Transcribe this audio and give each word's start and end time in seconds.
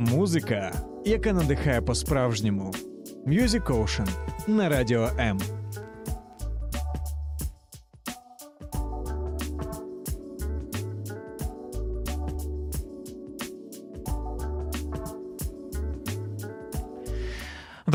Музика, 0.00 0.72
яка 1.04 1.32
надихає 1.32 1.80
по-справжньому. 1.80 2.72
Music 3.26 3.62
Ocean 3.62 4.08
на 4.46 4.68
радіо 4.68 5.08
М. 5.18 5.38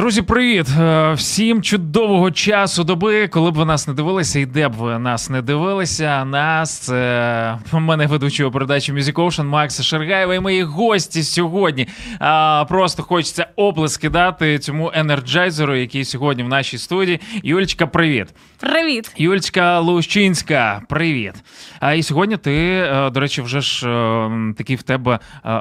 Друзі, 0.06 0.22
привіт! 0.22 0.68
Е, 0.80 1.14
Всім 1.14 1.62
чудового 1.62 2.32
часу 2.32 2.84
доби, 2.84 3.28
коли 3.28 3.52
б 3.52 3.54
ви 3.54 3.66
нас 3.66 3.88
не 3.88 3.94
дивилися, 3.94 4.40
і 4.40 4.46
де 4.46 4.68
б 4.70 4.74
ви 4.74 5.00
нас 5.00 5.30
не 5.30 5.42
дивилися. 5.42 6.26
Нас 6.26 6.78
це 6.80 7.60
мене 7.74 8.08
ведучого 8.08 8.52
передачі 8.52 8.94
Music 8.94 9.14
Ocean 9.14 9.44
Макса 9.44 9.84
Шергаєва 9.84 10.36
і 10.36 10.40
мої 10.40 10.64
гості 10.64 11.24
сьогодні. 11.24 11.88
А, 12.20 12.66
Просто 12.70 13.04
хочеться 13.04 13.48
оплески 13.56 14.10
дати 14.10 14.60
цьому 14.60 14.92
енерджайзеру, 14.94 15.76
який 15.76 16.06
сьогодні 16.06 16.44
в 16.44 16.48
нашій 16.48 16.78
студії. 16.78 17.20
Юлечка, 17.44 17.88
привіт! 17.88 18.28
Привіт! 18.60 19.12
Юльчка 19.18 19.80
Лущинська, 19.80 20.82
привіт. 20.90 21.34
А 21.80 21.94
і 21.94 22.04
сьогодні 22.04 22.38
ти, 22.38 22.56
е, 22.56 23.10
до 23.10 23.20
речі, 23.20 23.42
вже 23.42 23.62
ж 23.62 23.90
е, 23.90 24.54
такий 24.58 24.76
в 24.76 24.84
тебе 24.84 25.20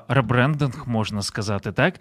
ребрендинг, 0.09 0.85
можна 0.87 1.23
сказати, 1.23 1.73
так? 1.73 1.95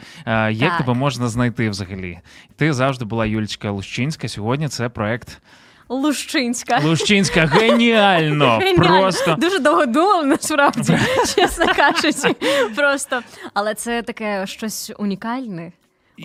Як 0.51 0.69
Так. 0.69 0.77
тебе 0.77 0.93
можна 0.93 1.27
знайти 1.27 1.69
взагалі? 1.69 2.19
Ти 2.55 2.73
завжди 2.73 3.05
була 3.05 3.25
Юлічка 3.25 3.71
Лущинська. 3.71 4.27
Сьогодні 4.27 4.67
це 4.67 4.89
проект 4.89 5.41
Лущинська. 5.89 6.79
Лущинська. 6.83 7.45
Геніально! 7.45 8.57
Геніально. 8.61 8.99
Просто 9.01 9.35
Дуже 9.35 9.59
довго 9.59 9.85
думав, 9.85 10.25
насправді, 10.25 10.97
чесно 11.35 11.65
кажучи. 11.75 12.35
Просто. 12.75 13.21
Але 13.53 13.73
це 13.73 14.01
таке 14.01 14.47
щось 14.47 14.91
унікальне. 14.97 15.71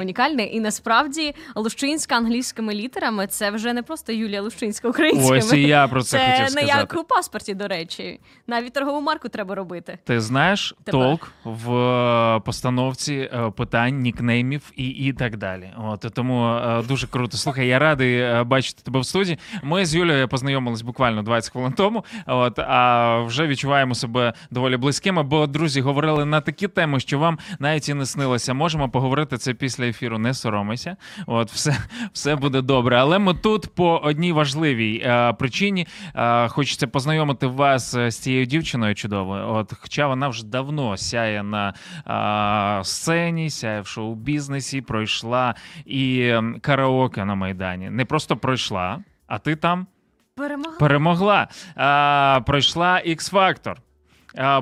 Унікальне, 0.01 0.45
і 0.45 0.61
насправді 0.61 1.35
Лущинська 1.55 2.17
англійськими 2.17 2.75
літерами 2.75 3.27
це 3.27 3.51
вже 3.51 3.73
не 3.73 3.83
просто 3.83 4.13
Юлія 4.13 4.43
Лущинська 4.43 4.89
українськими. 4.89 5.39
ось 5.39 5.53
і 5.53 5.63
я 5.63 5.89
про 5.89 6.03
це, 6.03 6.19
це 6.19 6.41
хотів 6.41 6.57
не 6.57 6.63
як 6.63 6.97
у 7.01 7.05
паспорті, 7.05 7.55
до 7.55 7.69
речі. 7.69 8.21
Навіть 8.47 8.73
торгову 8.73 9.01
марку 9.01 9.29
треба 9.29 9.55
робити. 9.55 9.99
Ти 10.05 10.21
знаєш 10.21 10.75
Тепер. 10.85 11.01
толк 11.01 11.33
в 11.45 11.73
е, 11.73 12.41
постановці 12.41 13.15
е, 13.15 13.51
питань, 13.57 13.99
нікнеймів 13.99 14.73
і, 14.77 14.89
і 14.89 15.13
так 15.13 15.37
далі. 15.37 15.71
От 15.79 16.07
тому 16.15 16.47
е, 16.47 16.83
дуже 16.89 17.07
круто. 17.07 17.37
Слухай, 17.37 17.69
я 17.69 17.79
радий 17.79 18.45
бачити 18.45 18.83
тебе 18.83 19.01
в 19.01 19.05
студії. 19.05 19.39
Ми 19.63 19.87
з 19.87 19.95
Юлією 19.95 20.29
познайомились 20.29 20.83
буквально 20.83 21.23
20 21.23 21.53
хвилин 21.53 21.73
тому. 21.73 22.05
От 22.27 22.59
а 22.59 23.19
вже 23.21 23.47
відчуваємо 23.47 23.95
себе 23.95 24.33
доволі 24.51 24.77
близькими. 24.77 25.23
Бо 25.23 25.47
друзі 25.47 25.81
говорили 25.81 26.25
на 26.25 26.41
такі 26.41 26.69
теми, 26.69 27.01
що 27.01 27.19
вам 27.19 27.39
навіть 27.59 27.89
і 27.89 27.95
не 27.95 28.07
снилося. 28.07 28.55
Можемо 28.55 28.89
поговорити 28.89 29.39
це 29.39 29.55
після 29.55 29.78
ефіру. 29.87 30.19
Не 30.19 30.35
соромайся. 30.35 30.97
От 31.27 31.51
все, 31.51 31.77
все 32.13 32.37
буде 32.37 32.63
добре. 32.63 32.97
Але 32.99 33.19
ми 33.19 33.35
тут 33.35 33.75
по 33.75 33.97
одній 33.97 34.33
важливій 34.33 35.03
е, 35.05 35.33
причині. 35.33 35.87
Е, 36.15 36.49
хочеться 36.49 36.87
познайомити 36.87 37.47
вас 37.47 37.95
е, 37.95 38.11
з 38.11 38.19
цією 38.19 38.47
дівчиною 38.47 38.95
чудовою. 38.95 39.49
От, 39.49 39.73
хоча 39.81 40.07
вона 40.07 40.29
вже 40.29 40.47
давно 40.47 40.97
сяє 40.97 41.43
на 41.43 41.75
е, 42.81 42.85
сцені, 42.85 43.51
сяє 43.51 43.81
в 43.81 43.87
шоу-бізнесі, 43.87 44.81
пройшла 44.81 45.55
і 45.87 46.35
караоке 46.61 47.25
на 47.25 47.35
Майдані. 47.35 47.91
Не 47.91 48.05
просто 48.05 48.37
пройшла, 48.37 48.99
а 49.27 49.39
ти 49.39 49.57
там 49.57 49.87
Перемога. 50.37 50.77
перемогла. 50.79 51.49
А, 51.77 52.41
пройшла 52.47 53.03
X-Factor. 53.07 53.75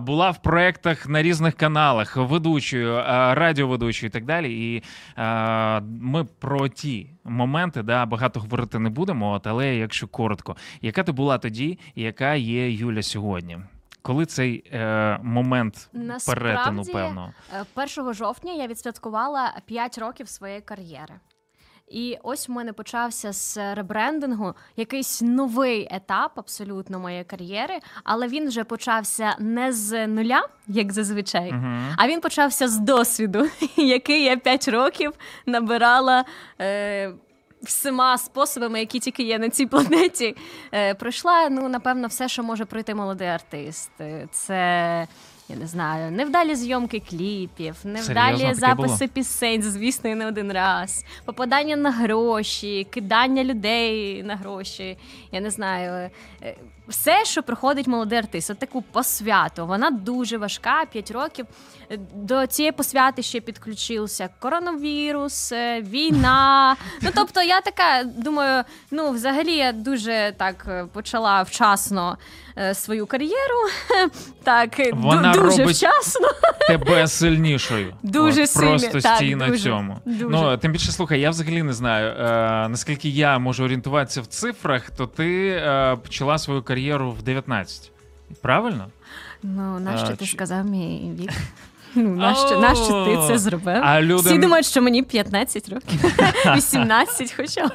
Була 0.00 0.30
в 0.30 0.42
проєктах 0.42 1.08
на 1.08 1.22
різних 1.22 1.54
каналах, 1.54 2.16
ведучою, 2.16 3.02
радіоведучою 3.34 4.08
і 4.08 4.12
так 4.12 4.24
далі. 4.24 4.74
І 4.74 4.82
ми 5.80 6.24
про 6.24 6.68
ті 6.68 7.10
моменти 7.24 7.82
да, 7.82 8.06
багато 8.06 8.40
говорити 8.40 8.78
не 8.78 8.90
будемо, 8.90 9.32
от, 9.32 9.46
але 9.46 9.76
якщо 9.76 10.08
коротко, 10.08 10.56
яка 10.82 11.02
ти 11.02 11.12
була 11.12 11.38
тоді, 11.38 11.78
яка 11.94 12.34
є 12.34 12.70
Юля 12.70 13.02
сьогодні? 13.02 13.58
Коли 14.02 14.26
цей 14.26 14.64
е, 14.72 15.18
момент 15.22 15.88
Насправді, 15.92 16.40
перетину, 16.40 16.82
певно. 16.92 17.32
Е, 17.54 17.64
1 17.98 18.14
жовтня 18.14 18.52
я 18.52 18.66
відсвяткувала 18.66 19.52
5 19.66 19.98
років 19.98 20.28
своєї 20.28 20.60
кар'єри. 20.60 21.14
І 21.88 22.18
ось 22.22 22.48
в 22.48 22.52
мене 22.52 22.72
почався 22.72 23.32
з 23.32 23.74
ребрендингу 23.74 24.54
якийсь 24.76 25.22
новий 25.22 25.88
етап 25.90 26.32
абсолютно 26.34 26.98
моєї 27.00 27.24
кар'єри, 27.24 27.78
але 28.04 28.28
він 28.28 28.48
вже 28.48 28.64
почався 28.64 29.36
не 29.38 29.72
з 29.72 30.06
нуля, 30.06 30.48
як 30.66 30.92
зазвичай, 30.92 31.52
Мгм. 31.52 31.94
а 31.98 32.08
він 32.08 32.20
почався 32.20 32.68
з 32.68 32.78
досвіду, 32.78 33.46
який 33.76 34.24
я 34.24 34.36
5 34.36 34.68
років 34.68 35.12
набирала. 35.46 36.24
Е- 36.60 37.12
Всіма 37.62 38.18
способами, 38.18 38.80
які 38.80 38.98
тільки 39.00 39.22
є 39.22 39.38
на 39.38 39.48
цій 39.48 39.66
планеті, 39.66 40.36
е, 40.74 40.94
пройшла 40.94 41.48
ну 41.48 41.68
напевно 41.68 42.08
все, 42.08 42.28
що 42.28 42.42
може 42.42 42.64
пройти 42.64 42.94
молодий 42.94 43.28
артист. 43.28 43.90
Е, 44.00 44.28
Це 44.32 45.06
я 45.48 45.56
не 45.56 45.66
знаю, 45.66 46.10
невдалі 46.12 46.54
зйомки 46.54 47.02
кліпів, 47.10 47.76
невдалі 47.84 48.38
таке 48.40 48.54
записи 48.54 48.96
було? 48.98 49.08
пісень, 49.14 49.62
звісно, 49.62 50.10
і 50.10 50.14
не 50.14 50.26
один 50.26 50.52
раз, 50.52 51.04
попадання 51.24 51.76
на 51.76 51.90
гроші, 51.90 52.86
кидання 52.90 53.44
людей 53.44 54.22
на 54.22 54.36
гроші. 54.36 54.98
Я 55.32 55.40
не 55.40 55.50
знаю. 55.50 56.10
е, 56.42 56.56
Все, 56.88 57.24
що 57.24 57.42
проходить 57.42 57.86
молодий 57.86 58.18
артист, 58.18 58.50
от 58.50 58.58
таку 58.58 58.82
посвяту. 58.82 59.66
Вона 59.66 59.90
дуже 59.90 60.38
важка, 60.38 60.84
5 60.92 61.10
років. 61.10 61.46
Е, 61.90 61.98
До 62.14 62.46
цієї 62.46 62.72
посвяти 62.72 63.22
ще 63.22 63.40
підключився 63.40 64.28
коронавірус, 64.38 65.52
е, 65.52 65.80
війна. 65.80 66.76
Ну 67.02 67.10
тобто, 67.14 67.42
я 67.42 67.60
така 67.60 68.04
думаю, 68.04 68.64
ну 68.90 69.10
взагалі 69.10 69.52
я 69.56 69.72
дуже 69.72 70.34
так 70.36 70.86
почала 70.92 71.42
вчасно 71.42 72.18
свою 72.74 73.06
кар'єру. 73.06 73.60
Так, 74.44 74.70
Вона 74.92 75.32
ду- 75.34 75.42
дуже 75.42 75.58
робить 75.62 75.76
вчасно. 75.76 76.28
тебе 76.68 77.06
сильнішою. 77.08 77.94
Дуже 78.02 78.42
От, 78.42 78.50
сильно, 78.50 78.70
Просто 78.70 79.00
так, 79.00 79.16
стій 79.16 79.34
на 79.34 79.58
цьому. 79.58 79.98
дуже. 80.04 80.28
Ну, 80.28 80.56
тим 80.56 80.72
більше, 80.72 80.92
слухай, 80.92 81.20
я 81.20 81.30
взагалі 81.30 81.62
не 81.62 81.72
знаю, 81.72 82.08
е, 82.08 82.68
наскільки 82.68 83.08
я 83.08 83.38
можу 83.38 83.64
орієнтуватися 83.64 84.20
в 84.20 84.26
цифрах, 84.26 84.90
то 84.90 85.06
ти 85.06 85.48
е, 85.48 85.96
почала 86.02 86.38
свою 86.38 86.62
кар'єру 86.62 87.10
в 87.12 87.22
19. 87.22 87.90
Правильно? 88.42 88.86
Ну, 89.42 89.78
нащо 89.80 90.06
А, 90.06 90.16
ти 90.16 90.26
чи- 90.26 90.32
сказав 90.36 90.64
мій 90.66 91.12
вік? 91.20 91.30
Ну, 91.96 92.08
нащо, 92.16 92.60
нащо 92.60 93.04
ти 93.04 93.26
це 93.28 93.38
зробив? 93.38 93.80
а 93.82 94.00
люди- 94.02 94.28
Всі 94.28 94.38
думають, 94.38 94.66
що 94.66 94.82
мені 94.82 95.02
15 95.02 95.68
років, 95.68 96.00
18 96.56 97.34
хоча 97.36 97.66
б. 97.66 97.72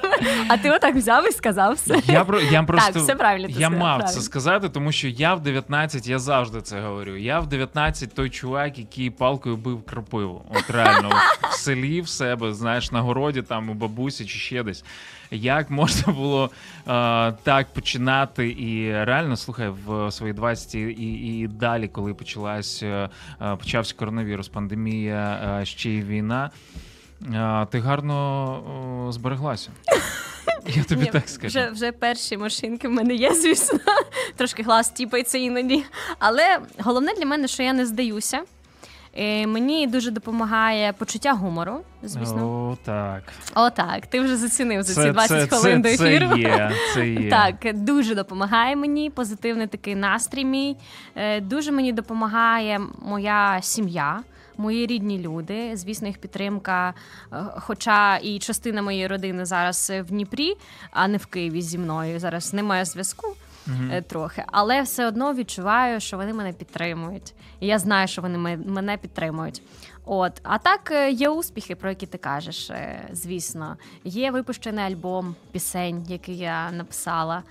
А 0.48 0.58
ти 0.58 0.72
отак 0.72 0.96
взяв 0.96 1.30
і 1.30 1.32
сказав 1.32 1.74
все. 1.74 2.02
Я, 2.06 2.24
про- 2.26 2.42
я 2.42 2.64
просто 2.64 3.00
все 3.00 3.16
правильно 3.16 3.48
я 3.48 3.54
сказав, 3.56 3.74
мав 3.80 4.04
це 4.04 4.22
сказати, 4.22 4.70
тому 4.70 4.92
що 4.92 5.08
я 5.08 5.34
в 5.34 5.42
19, 5.44 6.08
я 6.08 6.20
завжди 6.20 6.62
це 6.62 6.82
говорю. 6.82 7.16
Я 7.18 7.40
в 7.40 7.48
19 7.48 8.14
той 8.14 8.30
чувак, 8.30 8.78
який 8.80 9.10
палкою 9.10 9.58
бив 9.58 9.84
крапиву. 9.86 10.42
От 10.56 10.70
реально 10.70 11.10
в 11.50 11.54
селі 11.54 12.02
в 12.02 12.10
себе, 12.10 12.54
знаєш, 12.54 12.92
на 12.92 13.02
городі, 13.02 13.42
там 13.42 13.70
у 13.70 13.74
бабусі 13.74 14.26
чи 14.26 14.40
ще 14.40 14.64
десь. 14.64 14.84
Як 15.32 15.70
можна 15.70 16.14
було 16.14 16.46
е, 16.46 16.52
так 17.44 17.68
починати? 17.74 18.50
І 18.50 18.92
реально, 19.06 19.38
слухай, 19.38 19.70
в 19.86 20.12
свої 20.12 20.34
20 20.34 20.76
і, 20.76 20.80
і, 21.40 21.48
далі, 21.48 21.88
коли 21.88 22.14
почалась, 22.14 22.84
е, 22.84 23.10
е, 23.42 23.56
почався 23.56 23.96
коронавірус, 23.98 24.48
пандемія, 24.48 25.58
е, 25.62 25.66
ще 25.66 25.90
й 25.90 26.02
війна. 26.02 26.50
е, 27.34 27.66
Ти 27.72 27.80
гарно 27.80 28.16
о, 29.08 29.12
збереглася. 29.12 29.70
Я 30.76 30.84
тобі 30.84 31.02
Ні, 31.02 31.10
так 31.12 31.30
скажу. 31.30 31.60
Вже, 31.60 31.70
вже 31.70 31.92
перші 31.92 32.38
машинки 32.38 32.88
в 32.88 32.92
мене 32.92 33.14
є, 33.16 33.34
звісно. 33.36 33.80
Трошки 34.36 34.64
глаз 34.64 34.90
тіпається 34.90 35.38
іноді. 35.38 35.84
Але 36.20 36.60
головне 36.80 37.14
для 37.18 37.26
мене, 37.26 37.48
що 37.48 37.64
я 37.64 37.74
не 37.74 37.86
здаюся. 37.86 38.42
Е, 39.18 39.48
Мені 39.48 39.88
дуже 39.88 40.12
допомагає 40.12 40.94
почуття 40.94 41.34
гумору, 41.34 41.82
звісно. 42.04 42.70
О, 42.70 42.78
так. 42.86 43.24
Отак, 43.56 44.08
ти 44.08 44.20
вже 44.22 44.38
зацінив 44.38 44.84
за 44.84 45.04
ці 45.04 45.12
20 45.12 45.50
хвилин 45.50 45.82
до 45.82 45.90
ефіру. 45.90 46.30
Це 46.30 46.38
є, 46.40 46.72
це 46.94 47.08
є. 47.24 47.30
Так, 47.30 47.56
дуже 47.74 48.16
допомагає 48.16 48.76
мені 48.76 49.10
позитивний 49.10 49.68
такий 49.68 49.96
настрій 49.96 50.46
мій. 50.46 50.78
Е, 51.16 51.42
Дуже 51.42 51.72
мені 51.72 51.94
допомагає 51.94 52.82
моя 53.06 53.60
сім'я. 53.62 54.20
Мої 54.58 54.86
рідні 54.88 55.20
люди, 55.20 55.72
звісно, 55.74 56.08
їх 56.08 56.18
підтримка. 56.18 56.94
е, 57.34 57.36
Хоча 57.60 58.18
і 58.18 58.40
частина 58.40 58.82
моєї 58.82 59.08
родини 59.08 59.46
зараз 59.46 59.92
в 60.00 60.04
Дніпрі, 60.04 60.54
а 60.92 61.08
не 61.08 61.18
в 61.18 61.26
Києві 61.26 61.62
зі 61.62 61.78
мною. 61.78 62.20
Зараз 62.20 62.54
немає 62.54 62.86
зв'язку 62.86 63.28
Е, 63.68 64.02
трохи, 64.02 64.44
але 64.48 64.82
все 64.82 65.08
одно 65.08 65.34
відчуваю, 65.34 66.00
що 66.00 66.18
вони 66.18 66.34
мене 66.34 66.54
підтримують. 66.54 67.34
І 67.60 67.68
я 67.68 67.80
знаю, 67.80 68.08
що 68.08 68.22
вони 68.22 68.58
мене 68.58 68.98
підтримують. 68.98 69.62
От, 70.06 70.42
а 70.44 70.58
так 70.58 70.92
е, 70.92 71.12
є 71.12 71.30
успіхи, 71.30 71.76
про 71.76 71.90
які 71.90 72.06
ти 72.06 72.18
кажеш, 72.18 72.70
е, 72.70 73.10
звісно. 73.12 73.78
Є 74.04 74.32
випущений 74.32 74.86
альбом 74.86 75.36
пісень, 75.52 76.06
який 76.08 76.38
я 76.38 76.72
написала. 76.72 77.44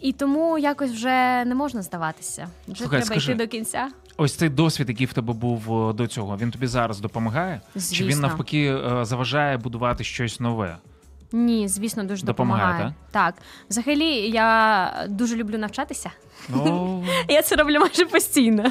І 0.00 0.12
тому 0.12 0.58
якось 0.58 0.90
вже 0.90 1.44
не 1.44 1.54
можна 1.54 1.82
здаватися. 1.82 2.48
Вже 2.68 2.78
Слухай, 2.78 2.98
треба 2.98 3.06
скажи, 3.06 3.32
йти 3.32 3.44
до 3.44 3.50
кінця. 3.50 3.88
Ось 4.16 4.34
цей 4.34 4.48
досвід, 4.48 4.88
який 4.88 5.06
в 5.06 5.12
тебе 5.12 5.32
був 5.32 5.94
до 5.94 6.06
цього, 6.06 6.36
він 6.36 6.50
тобі 6.50 6.66
зараз 6.66 7.00
допомагає? 7.00 7.60
Чи 7.92 8.04
він 8.04 8.20
навпаки 8.20 8.78
заважає 9.02 9.56
будувати 9.56 10.04
щось 10.04 10.40
нове? 10.40 10.78
Ні, 11.34 11.68
звісно, 11.68 12.04
дуже 12.04 12.26
Допомагає, 12.26 12.66
допомагає. 12.66 12.94
Так, 13.10 13.34
взагалі, 13.70 14.30
я 14.30 15.06
дуже 15.08 15.36
люблю 15.36 15.58
навчатися. 15.58 16.10
Ну, 16.48 17.04
Я 17.28 17.42
це 17.42 17.56
роблю 17.56 17.80
майже 17.80 18.06
постійно. 18.06 18.62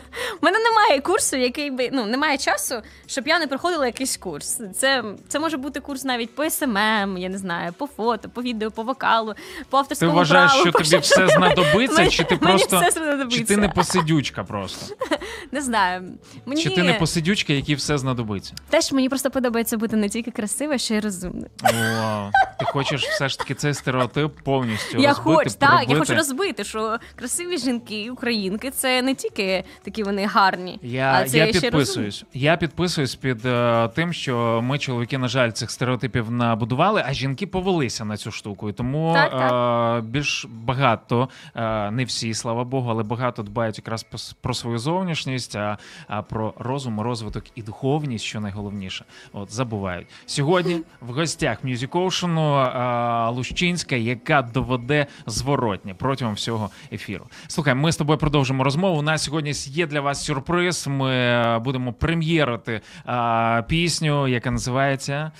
У 0.41 0.45
мене 0.45 0.57
немає 0.59 1.01
курсу, 1.01 1.37
який 1.37 1.71
би 1.71 1.89
ну 1.93 2.05
немає 2.05 2.37
часу, 2.37 2.75
щоб 3.05 3.27
я 3.27 3.39
не 3.39 3.47
проходила 3.47 3.85
якийсь 3.85 4.17
курс. 4.17 4.61
Це, 4.75 5.03
це 5.27 5.39
може 5.39 5.57
бути 5.57 5.79
курс 5.79 6.03
навіть 6.03 6.35
по 6.35 6.49
СММ, 6.49 7.17
я 7.17 7.29
не 7.29 7.37
знаю, 7.37 7.73
по 7.77 7.87
фото, 7.87 8.29
по 8.29 8.41
відео, 8.41 8.71
по 8.71 8.83
вокалу, 8.83 9.33
по 9.69 9.77
ти 9.77 9.77
авторському 9.77 10.11
вважаєш, 10.11 10.51
праву, 10.51 10.69
що 10.69 10.71
тобі 10.71 11.01
все 11.01 11.27
знадобиться, 11.27 11.97
Мені- 11.97 12.11
чи 12.11 12.23
ти 12.23 12.37
мені 12.41 12.57
просто 12.57 12.79
все 12.79 12.91
знадобиться. 12.91 13.37
чи 13.39 13.43
ти 13.45 13.57
не 13.57 13.69
посидючка 13.69 14.43
просто? 14.43 14.95
Не 15.51 15.61
знаю. 15.61 16.03
Мені 16.45 16.63
Чи 16.63 16.69
ти 16.69 16.83
не 16.83 16.93
посидючка, 16.93 17.53
якій 17.53 17.75
все 17.75 17.97
знадобиться? 17.97 18.53
теж 18.69 18.91
мені 18.91 19.09
просто 19.09 19.31
подобається 19.31 19.77
бути 19.77 19.95
не 19.95 20.09
тільки 20.09 20.31
красива, 20.31 20.77
ще 20.77 20.95
й 20.95 20.99
розумною. 20.99 21.49
О, 21.63 22.29
ти 22.59 22.65
хочеш 22.65 23.07
все 23.07 23.29
ж 23.29 23.39
таки 23.39 23.53
цей 23.55 23.73
стереотип 23.73 24.31
повністю 24.43 24.97
Я 24.97 25.09
розбити, 25.09 25.35
хочу 25.35 25.55
так, 25.59 25.89
я 25.89 25.99
хочу 25.99 26.15
розбити, 26.15 26.63
що 26.63 26.97
красиві 27.15 27.52
жінки, 27.57 28.09
українки 28.11 28.71
це 28.71 29.01
не 29.01 29.15
тільки 29.15 29.63
такі 29.83 30.03
вони 30.03 30.25
гарні, 30.25 30.79
Я, 30.81 31.13
а 31.13 31.25
це 31.25 31.37
я 31.37 31.47
ще 31.47 31.61
підписуюсь. 31.61 32.23
Я 32.33 32.57
підписуюсь 32.57 33.15
під 33.15 33.45
е, 33.45 33.89
тим, 33.95 34.13
що 34.13 34.61
ми, 34.63 34.79
чоловіки, 34.79 35.17
на 35.17 35.27
жаль, 35.27 35.51
цих 35.51 35.71
стереотипів 35.71 36.31
набудували, 36.31 37.03
а 37.05 37.13
жінки 37.13 37.47
повелися 37.47 38.05
на 38.05 38.17
цю 38.17 38.31
штуку. 38.31 38.69
І 38.69 38.73
тому 38.73 39.13
Так, 39.13 39.33
Е, 39.33 40.01
більш 40.01 40.47
багато, 40.49 41.29
е, 41.55 41.91
не 41.91 42.05
всі, 42.05 42.33
слава 42.33 42.63
Богу, 42.63 42.89
але 42.89 43.03
багато 43.03 43.43
дбають 43.43 43.77
якраз 43.77 44.05
про 44.41 44.53
свою 44.53 44.79
зовнішність, 44.79 45.55
а, 45.55 45.77
а 46.07 46.21
про 46.21 46.53
розум, 46.57 47.01
розвиток 47.01 47.43
і 47.55 47.61
духовність, 47.61 48.25
що 48.25 48.39
найголовніше. 48.39 49.05
От 49.33 49.51
забувають. 49.53 50.07
Сьогодні 50.25 50.81
в 51.01 51.11
гостях 51.11 51.63
Music 51.63 51.89
Ocean 51.89 52.39
е, 52.39 53.29
Лущинська, 53.29 53.95
яка 53.95 54.41
доведе 54.41 55.05
зворотнє 55.25 55.93
протягом 55.93 56.33
всього 56.33 56.69
ефіру. 56.91 57.25
Слухай, 57.47 57.75
ми 57.75 57.91
з 57.91 57.97
тобою 57.97 58.19
продовжимо 58.19 58.63
розмову. 58.63 58.99
У 58.99 59.01
нас 59.01 59.23
сьогодні 59.23 59.51
є 59.55 59.87
для 59.87 60.01
вас 60.01 60.25
сюрприз. 60.25 60.87
Ми 60.87 61.59
будемо 61.59 61.93
прем'єрити 61.93 62.81
а, 63.05 63.61
пісню, 63.67 64.27
яка 64.27 64.51
називається. 64.51 65.31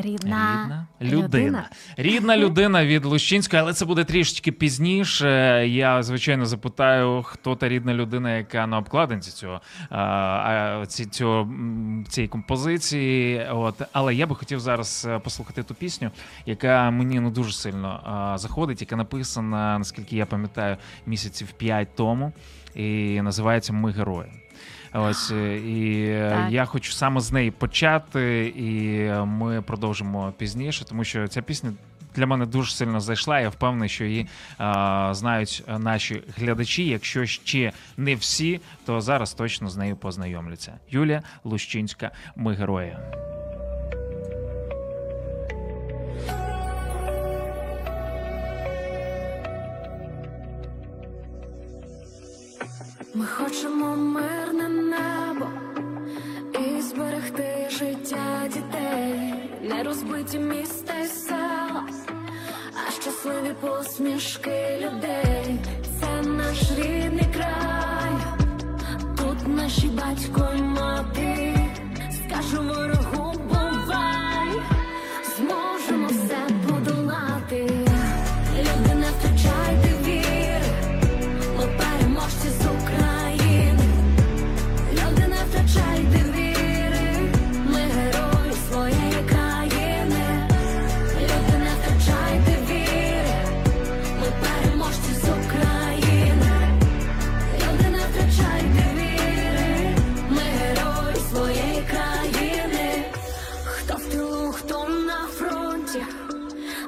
Рідна, 0.00 0.86
Рідна 1.00 1.18
людина. 1.18 1.70
Рідна 1.96 2.36
людина 2.36 2.86
від 2.86 3.04
Лущинської, 3.04 3.62
але 3.62 3.72
це 3.72 3.84
буде 3.84 4.04
трішечки 4.04 4.52
пізніше. 4.52 5.28
Я 5.68 6.02
звичайно 6.02 6.46
запитаю, 6.46 7.22
хто 7.22 7.56
та 7.56 7.68
рідна 7.68 7.94
людина, 7.94 8.36
яка 8.36 8.66
на 8.66 8.78
обкладинці 8.78 9.30
цього 9.30 9.60
ці, 10.86 11.06
цього 11.06 11.48
цієї 12.08 12.28
композиції. 12.28 13.46
От 13.52 13.82
але 13.92 14.14
я 14.14 14.26
би 14.26 14.34
хотів 14.34 14.60
зараз 14.60 15.06
е, 15.10 15.18
послухати 15.18 15.62
ту 15.62 15.74
пісню, 15.74 16.10
яка 16.46 16.90
мені 16.90 17.20
ну 17.20 17.30
дуже 17.30 17.52
сильно 17.52 18.34
заходить, 18.38 18.80
яка 18.80 18.96
написана, 18.96 19.78
наскільки 19.78 20.16
я 20.16 20.26
пам'ятаю, 20.26 20.76
місяців 21.06 21.52
п'ять 21.52 21.88
тому, 21.96 22.32
і 22.74 23.20
називається 23.22 23.72
Ми 23.72 23.90
герої. 23.90 24.28
Ось 24.92 25.30
е, 25.30 25.56
і 25.56 26.04
е, 26.08 26.30
Так. 26.30 26.52
я 26.52 26.64
хочу 26.64 26.92
саме 26.92 27.20
з 27.20 27.32
неї 27.32 27.50
почати, 27.50 28.52
і 28.56 29.10
ми 29.26 29.62
продовжимо 29.62 30.32
пізніше, 30.38 30.84
тому 30.84 31.04
що 31.04 31.28
ця 31.28 31.42
пісня. 31.42 31.72
Для 32.16 32.26
мене 32.26 32.46
дуже 32.46 32.72
сильно 32.72 33.00
зайшла. 33.00 33.40
Я 33.40 33.48
впевнений, 33.48 33.88
що 33.88 34.04
її 34.04 34.26
а, 34.58 35.10
знають 35.14 35.64
наші 35.78 36.22
глядачі. 36.36 36.86
Якщо 36.86 37.26
ще 37.26 37.72
не 37.96 38.14
всі, 38.14 38.60
то 38.86 39.00
зараз 39.00 39.34
точно 39.34 39.68
з 39.68 39.76
нею 39.76 39.96
познайомляться. 39.96 40.72
Юлія 40.90 41.22
Лущинська, 41.44 42.10
ми 42.36 42.54
герої. 42.54 42.96
Ми 53.14 53.26
хочемо 53.26 53.96
і 53.96 54.57
зберегти 56.88 57.68
життя 57.70 58.48
дітей, 58.54 59.34
не 59.62 59.82
розбиті 59.82 60.38
міста 60.38 60.94
й 60.98 61.06
села, 61.06 61.84
а 62.88 62.90
щасливі 63.00 63.54
посмішки 63.60 64.78
людей. 64.80 65.58
Це 66.00 66.28
наш 66.28 66.70
рідний 66.76 67.28
край, 67.34 68.12
тут 69.16 69.48
наші 69.48 69.88
батько 69.88 70.48
й 70.56 70.62
мати. 70.62 71.54
Скажу 72.10 72.62
ворогу, 72.62 72.97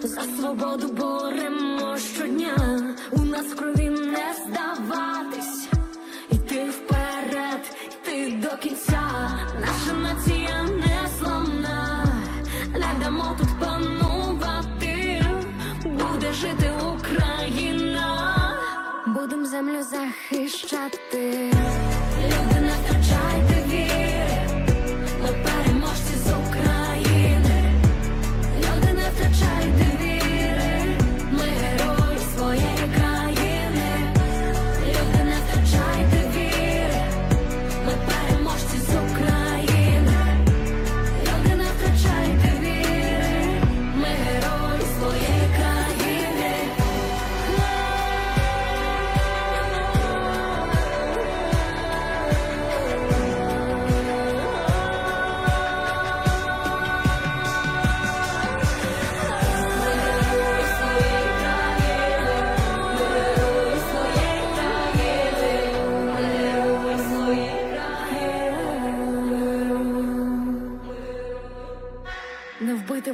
За 0.02 0.20
свободу 0.22 0.88
боремо 0.88 1.98
щодня. 1.98 2.56
У 3.10 3.20
нас 3.20 3.46
в 3.46 3.56
крові 3.56 3.90
не 3.90 4.34
здаватись, 4.34 5.68
іти 6.30 6.70
вперед, 6.70 7.76
йти 7.86 8.38
до 8.42 8.56
кінця. 8.56 9.30
Наша 9.60 9.92
нація 10.02 10.62
не 10.62 11.08
зламна, 11.18 12.06
не 12.72 13.04
дамо 13.04 13.36
тут 13.38 13.48
панувати. 13.60 15.24
Буде 15.84 16.32
жити 16.32 16.72
Україна, 16.96 18.56
будем 19.06 19.46
землю 19.46 19.82
захищати. 19.82 21.52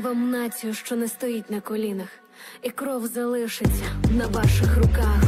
Вам 0.06 0.30
націю, 0.30 0.74
що 0.74 0.96
не 0.96 1.08
стоїть 1.08 1.50
на 1.50 1.60
колінах, 1.60 2.08
і 2.62 2.70
кров 2.70 3.06
залишиться 3.06 3.84
на 4.10 4.26
ваших 4.26 4.76
руках. 4.76 5.22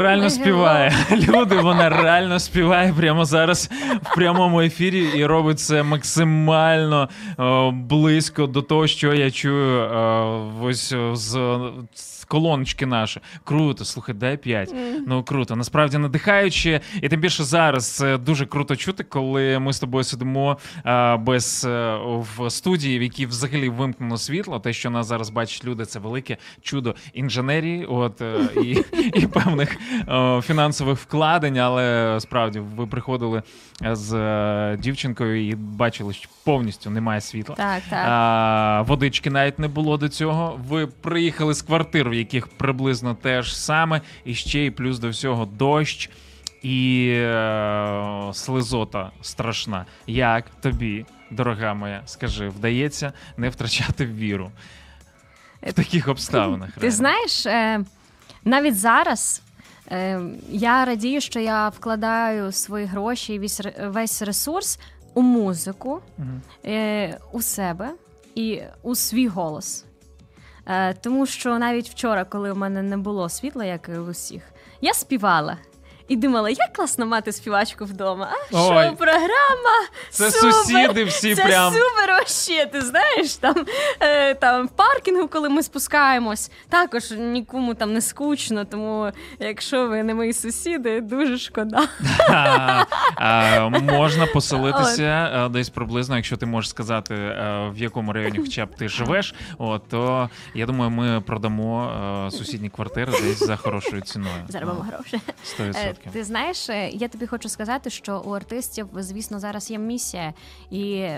Реально 0.00 0.30
співає. 0.30 0.92
Люди, 1.28 1.56
вона 1.56 1.88
реально 1.88 2.38
співає 2.38 2.92
прямо 2.92 3.24
зараз 3.24 3.70
в 4.02 4.14
прямому 4.14 4.60
ефірі 4.60 5.08
і 5.16 5.24
робить 5.24 5.60
це 5.60 5.82
максимально 5.82 7.08
е, 7.38 7.70
близько 7.70 8.46
до 8.46 8.62
того, 8.62 8.86
що 8.86 9.14
я 9.14 9.30
чую 9.30 9.80
е, 9.80 9.88
ось 10.62 10.92
е, 10.92 11.16
з, 11.16 11.58
з 11.94 12.19
колоночки 12.30 12.86
наші. 12.86 13.20
Круто, 13.44 13.84
слухай, 13.84 14.14
дай 14.14 14.36
5. 14.36 14.74
Ну 15.06 15.22
круто. 15.22 15.56
Насправді 15.56 15.98
надихаюче, 15.98 16.80
і 17.02 17.08
тим 17.08 17.20
більше 17.20 17.44
зараз 17.44 17.86
це 17.86 18.18
дуже 18.18 18.46
круто 18.46 18.76
чути, 18.76 19.04
коли 19.04 19.58
ми 19.58 19.72
з 19.72 19.80
тобою 19.80 20.04
сидимо 20.04 20.58
а, 20.84 21.16
без 21.16 21.64
е, 21.68 21.98
в 22.36 22.50
студії, 22.50 22.98
в 22.98 23.02
якій 23.02 23.26
взагалі 23.26 23.68
вимкнено 23.68 24.18
світло. 24.18 24.58
Те, 24.58 24.72
що 24.72 24.90
нас 24.90 25.06
зараз 25.06 25.30
бачать 25.30 25.64
люди, 25.64 25.84
це 25.84 25.98
велике 25.98 26.36
чудо 26.62 26.94
інженерії, 27.14 27.84
от 27.84 28.20
е, 28.20 28.34
і, 28.56 28.84
і 29.20 29.26
певних 29.26 29.76
е, 30.08 30.40
фінансових 30.42 30.98
вкладень. 30.98 31.58
Але 31.58 32.16
справді 32.20 32.58
ви 32.58 32.86
приходили 32.86 33.42
з 33.80 34.14
е, 34.14 34.76
дівчинкою 34.76 35.48
і 35.48 35.54
бачили, 35.54 36.12
що 36.12 36.28
повністю 36.44 36.90
немає 36.90 37.20
світла. 37.20 37.54
Так, 37.54 37.82
так. 37.90 38.04
А, 38.08 38.84
водички 38.86 39.30
навіть 39.30 39.58
не 39.58 39.68
було 39.68 39.96
до 39.96 40.08
цього. 40.08 40.60
Ви 40.68 40.86
приїхали 40.86 41.54
з 41.54 41.62
квартир, 41.62 42.10
в 42.10 42.14
яких 42.20 42.48
приблизно 42.48 43.14
те 43.14 43.42
ж 43.42 43.58
саме, 43.58 44.00
і 44.24 44.34
ще 44.34 44.60
й 44.60 44.70
плюс 44.70 44.98
до 44.98 45.08
всього 45.08 45.46
дощ 45.46 46.10
і 46.62 47.08
е, 47.16 48.30
слизота 48.32 49.10
страшна. 49.22 49.86
Як 50.06 50.50
тобі, 50.50 51.06
дорога 51.30 51.74
моя, 51.74 52.02
скажи, 52.06 52.48
вдається 52.48 53.12
не 53.36 53.48
втрачати 53.48 54.06
віру 54.06 54.50
в 55.62 55.72
таких 55.72 56.08
обставинах? 56.08 56.70
Ти 56.78 56.90
знаєш, 56.90 57.46
е, 57.46 57.84
навіть 58.44 58.78
зараз 58.78 59.42
е, 59.90 60.20
я 60.50 60.84
радію, 60.84 61.20
що 61.20 61.40
я 61.40 61.68
вкладаю 61.68 62.52
свої 62.52 62.86
гроші 62.86 63.34
і 63.34 63.38
весь, 63.38 63.60
весь 63.80 64.22
ресурс 64.22 64.80
у 65.14 65.22
музику, 65.22 66.00
е, 66.64 67.18
у 67.32 67.42
себе 67.42 67.90
і 68.34 68.60
у 68.82 68.94
свій 68.94 69.26
голос. 69.26 69.84
Е, 70.70 70.94
тому 70.94 71.26
що 71.26 71.58
навіть 71.58 71.88
вчора, 71.88 72.24
коли 72.24 72.52
у 72.52 72.54
мене 72.54 72.82
не 72.82 72.96
було 72.96 73.28
світла, 73.28 73.64
як 73.64 73.90
і 73.94 73.98
у 73.98 74.10
всіх, 74.10 74.42
я 74.80 74.94
співала. 74.94 75.56
І 76.10 76.16
думала, 76.16 76.50
як 76.50 76.72
класно 76.72 77.06
мати 77.06 77.32
співачку 77.32 77.84
вдома. 77.84 78.28
А 78.52 78.62
Ой. 78.66 78.96
програма? 78.96 79.86
Це 80.10 80.30
Супер! 80.30 80.52
сусіди 80.52 81.04
всі 81.04 81.34
Це 81.34 81.44
прям. 81.44 81.72
супер 81.72 82.10
вообще, 82.10 82.66
ти 82.66 82.80
знаєш, 82.80 83.36
там, 83.36 83.54
е, 84.00 84.34
там 84.34 84.66
в 84.66 84.70
паркінгу, 84.70 85.28
коли 85.28 85.48
ми 85.48 85.62
спускаємось, 85.62 86.50
також 86.68 87.10
нікому 87.10 87.74
там 87.74 87.92
не 87.92 88.00
скучно, 88.00 88.64
тому 88.64 89.10
якщо 89.38 89.86
ви 89.86 90.02
не 90.02 90.14
мої 90.14 90.32
сусіди, 90.32 91.00
дуже 91.00 91.38
шкода. 91.38 91.88
А, 92.30 92.84
а, 93.16 93.68
можна 93.68 94.26
поселитися 94.26 95.30
а, 95.34 95.48
десь 95.48 95.68
приблизно, 95.68 96.16
якщо 96.16 96.36
ти 96.36 96.46
можеш 96.46 96.70
сказати, 96.70 97.14
а, 97.14 97.68
в 97.68 97.78
якому 97.78 98.12
районі 98.12 98.38
хоча 98.38 98.66
б 98.66 98.74
ти 98.76 98.88
живеш, 98.88 99.34
от, 99.58 99.88
то 99.88 100.30
я 100.54 100.66
думаю, 100.66 100.90
ми 100.90 101.20
продамо 101.20 101.92
а, 102.26 102.30
сусідні 102.30 102.68
квартири 102.70 103.12
десь 103.12 103.46
за 103.46 103.56
хорошою 103.56 104.02
ціною. 104.02 104.44
Заробимо 104.48 104.86
гроші. 104.92 105.20
Сто 105.44 105.62
Е, 105.62 105.94
відсотків. 106.00 106.12
Ти 106.12 106.24
знаєш, 106.24 106.70
е, 106.70 106.88
я 106.90 107.08
тобі 107.08 107.26
хочу 107.26 107.48
сказати, 107.48 107.90
що 107.90 108.22
у 108.26 108.30
артистів, 108.30 108.88
звісно, 108.96 109.38
зараз 109.40 109.70
є 109.70 109.78
місія, 109.78 110.34
і 110.70 111.08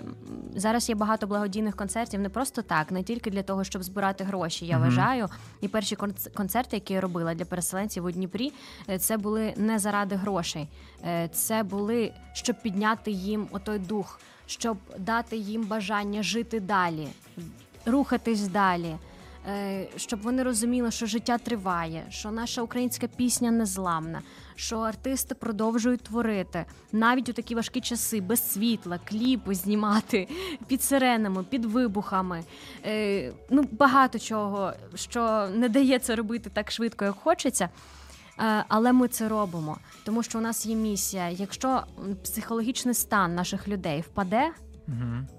зараз 0.56 0.88
є 0.88 0.94
багато 0.94 1.26
благодійних 1.26 1.76
концертів 1.76 2.20
не 2.20 2.28
просто 2.28 2.62
так, 2.62 2.90
не 2.90 3.02
тільки 3.02 3.30
для 3.30 3.42
того, 3.42 3.64
щоб 3.64 3.82
збирати 3.82 4.24
гроші. 4.24 4.66
Я 4.66 4.78
Мгм. 4.78 4.84
вважаю, 4.88 5.28
і 5.60 5.68
перші 5.68 5.96
конц- 5.96 6.34
концерти, 6.34 6.76
які 6.76 6.92
я 6.94 7.00
робила 7.00 7.34
для 7.34 7.44
переселенців 7.44 8.04
у 8.04 8.10
Дніпрі, 8.10 8.52
е, 8.88 8.98
це 8.98 9.16
були 9.16 9.54
не 9.56 9.78
заради 9.78 10.14
грошей, 10.14 10.68
Е, 11.06 11.28
це 11.32 11.62
були 11.62 12.12
щоб 12.32 12.62
підняти 12.62 13.10
їм 13.10 13.46
отой 13.52 13.78
дух, 13.78 14.20
щоб 14.46 14.76
дати 14.98 15.36
їм 15.36 15.64
бажання 15.66 16.22
жити 16.22 16.60
далі, 16.60 17.08
рухатись 17.86 18.40
далі. 18.40 18.96
Щоб 19.96 20.22
вони 20.22 20.42
розуміли, 20.42 20.90
що 20.90 21.06
життя 21.06 21.38
триває, 21.38 22.02
що 22.10 22.30
наша 22.30 22.62
українська 22.62 23.06
пісня 23.06 23.50
незламна, 23.50 24.22
що 24.54 24.78
артисти 24.78 25.34
продовжують 25.34 26.02
творити 26.02 26.64
навіть 26.92 27.28
у 27.28 27.32
такі 27.32 27.54
важкі 27.54 27.80
часи, 27.80 28.20
без 28.20 28.52
світла, 28.52 28.98
кліпи 29.04 29.54
знімати 29.54 30.28
під 30.66 30.82
сиренами, 30.82 31.44
під 31.44 31.64
вибухами. 31.64 32.44
Е, 32.86 33.32
Ну, 33.50 33.64
багато 33.72 34.18
чого, 34.18 34.72
що 34.94 35.48
не 35.54 35.68
дає 35.68 35.98
це 35.98 36.16
робити 36.16 36.50
так 36.50 36.70
швидко, 36.70 37.04
як 37.04 37.14
хочеться. 37.14 37.68
Е, 38.38 38.64
Але 38.68 38.92
ми 38.92 39.08
це 39.08 39.28
робимо, 39.28 39.78
тому 40.04 40.22
що 40.22 40.38
у 40.38 40.42
нас 40.42 40.66
є 40.66 40.76
місія. 40.76 41.28
Якщо 41.28 41.82
психологічний 42.24 42.94
стан 42.94 43.34
наших 43.34 43.68
людей 43.68 44.00
впаде, 44.00 44.50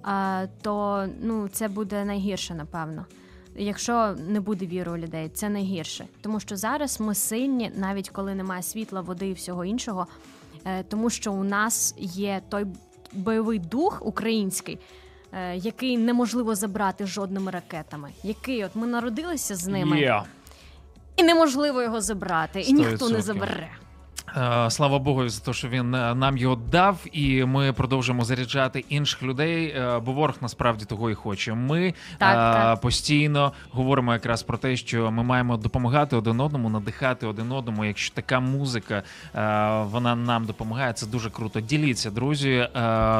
а, 0.03 0.45
то 0.61 1.07
ну, 1.21 1.47
це 1.47 1.67
буде 1.67 2.05
найгірше, 2.05 2.55
напевно. 2.55 3.05
Якщо 3.55 4.15
не 4.27 4.39
буде 4.39 4.65
віри 4.65 4.91
у 4.91 4.97
людей, 4.97 5.29
це 5.29 5.49
найгірше. 5.49 6.05
Тому 6.21 6.39
що 6.39 6.55
зараз 6.55 6.99
ми 6.99 7.15
сильні, 7.15 7.71
навіть 7.75 8.09
коли 8.09 8.35
немає 8.35 8.63
світла, 8.63 9.01
води 9.01 9.29
і 9.29 9.33
всього 9.33 9.65
іншого, 9.65 10.07
е, 10.65 10.83
тому 10.83 11.09
що 11.09 11.33
у 11.33 11.43
нас 11.43 11.95
є 11.97 12.41
той 12.49 12.65
бойовий 13.13 13.59
дух 13.59 14.01
український, 14.05 14.79
е, 15.31 15.55
який 15.55 15.97
неможливо 15.97 16.55
забрати 16.55 17.05
жодними 17.05 17.51
ракетами. 17.51 18.11
Який 18.23 18.65
от 18.65 18.71
ми 18.75 18.87
народилися 18.87 19.55
з 19.55 19.67
ними, 19.67 19.99
Є. 19.99 20.23
і 21.15 21.23
неможливо 21.23 21.81
його 21.81 22.01
забрати, 22.01 22.59
і 22.59 22.63
Сто 22.63 22.73
ніхто 22.73 23.09
не 23.09 23.21
забере. 23.21 23.69
Е, 24.37 24.69
Слава 24.69 24.99
Богу, 24.99 25.29
за 25.29 25.41
те, 25.41 25.53
що 25.53 25.67
він 25.67 25.95
е, 25.95 26.15
нам 26.15 26.37
його 26.37 26.55
дав, 26.55 27.05
і 27.11 27.45
ми 27.45 27.73
продовжуємо 27.73 28.25
заряджати 28.25 28.85
інших 28.89 29.23
людей. 29.23 29.67
е, 29.67 29.99
Бо 29.99 30.11
ворог 30.11 30.35
насправді 30.41 30.85
того 30.85 31.09
і 31.09 31.13
хоче. 31.13 31.53
Ми 31.53 31.93
Так, 32.17 32.33
так. 32.33 32.81
постійно 32.81 33.53
говоримо 33.71 34.13
якраз 34.13 34.43
про 34.43 34.57
те, 34.57 34.75
що 34.75 35.11
ми 35.11 35.23
маємо 35.23 35.57
допомагати 35.57 36.15
один 36.15 36.39
одному, 36.39 36.69
надихати 36.69 37.27
один 37.27 37.51
одному. 37.51 37.85
Якщо 37.85 38.15
така 38.15 38.39
музика 38.39 39.03
вона 39.83 40.15
нам 40.15 40.45
допомагає, 40.45 40.93
це 40.93 41.05
дуже 41.05 41.29
круто. 41.29 41.59
Діліться, 41.59 42.11
друзі, 42.11 42.69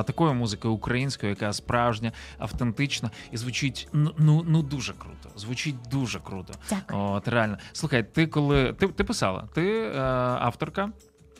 такою 0.05 0.33
музикою 0.33 0.73
українською, 0.73 1.29
яка 1.29 1.53
справжня, 1.53 2.11
автентична 2.37 3.09
і 3.31 3.37
звучить 3.37 3.87
ну, 3.93 4.11
ну, 4.17 4.43
ну 4.47 4.61
дуже 4.63 4.93
круто. 4.93 5.29
Звучить 5.39 5.75
дуже 5.91 6.19
круто. 6.19 6.53
Дякую. 6.69 7.01
От 7.03 7.27
реально. 7.27 7.57
Слухай, 7.73 8.03
ти 8.03 8.27
коли 8.27 8.73
ти, 8.73 8.87
ти 8.87 9.03
писала? 9.03 9.43
Ти 9.53 9.91
авторка 10.39 10.89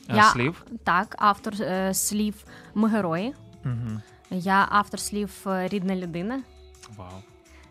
Я- 0.07 0.24
слів? 0.24 0.65
Так, 0.83 1.15
автор 1.19 1.53
е, 1.62 1.93
слів 1.93 2.36
Ми 2.74 2.89
герої. 2.89 3.33
Угу. 3.65 4.01
Я 4.29 4.67
автор 4.72 5.00
слів 5.00 5.31
е, 5.48 5.67
Рідна 5.67 5.95
людина. 5.95 6.43
Вау. 6.98 7.12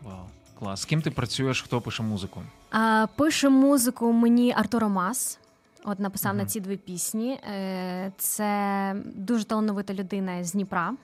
Вау. 0.03 0.27
Клас. 0.59 0.81
З 0.81 0.85
ким 0.85 1.03
ти 1.03 1.11
працюєш? 1.11 1.63
Хто 1.63 1.81
пише 1.81 2.03
музику? 2.03 2.43
А, 2.71 3.07
пише 3.17 3.49
музику 3.49 4.13
мені 4.13 4.53
Артур 4.57 4.89
Мас. 4.89 5.39
От 5.85 6.01
написав 6.01 6.35
на 6.35 6.47
ці 6.47 6.61
дві 6.61 6.77
пісні. 6.77 7.33
Е, 7.33 8.13
Це 8.19 8.97
дуже 9.15 9.45
талановита 9.45 9.95
людина 9.95 10.45
з 10.45 10.53
Дніпра. 10.53 10.95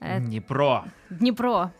Е, 0.00 0.20
Дніпро. 0.20 0.84
Дніпро. 1.10 1.70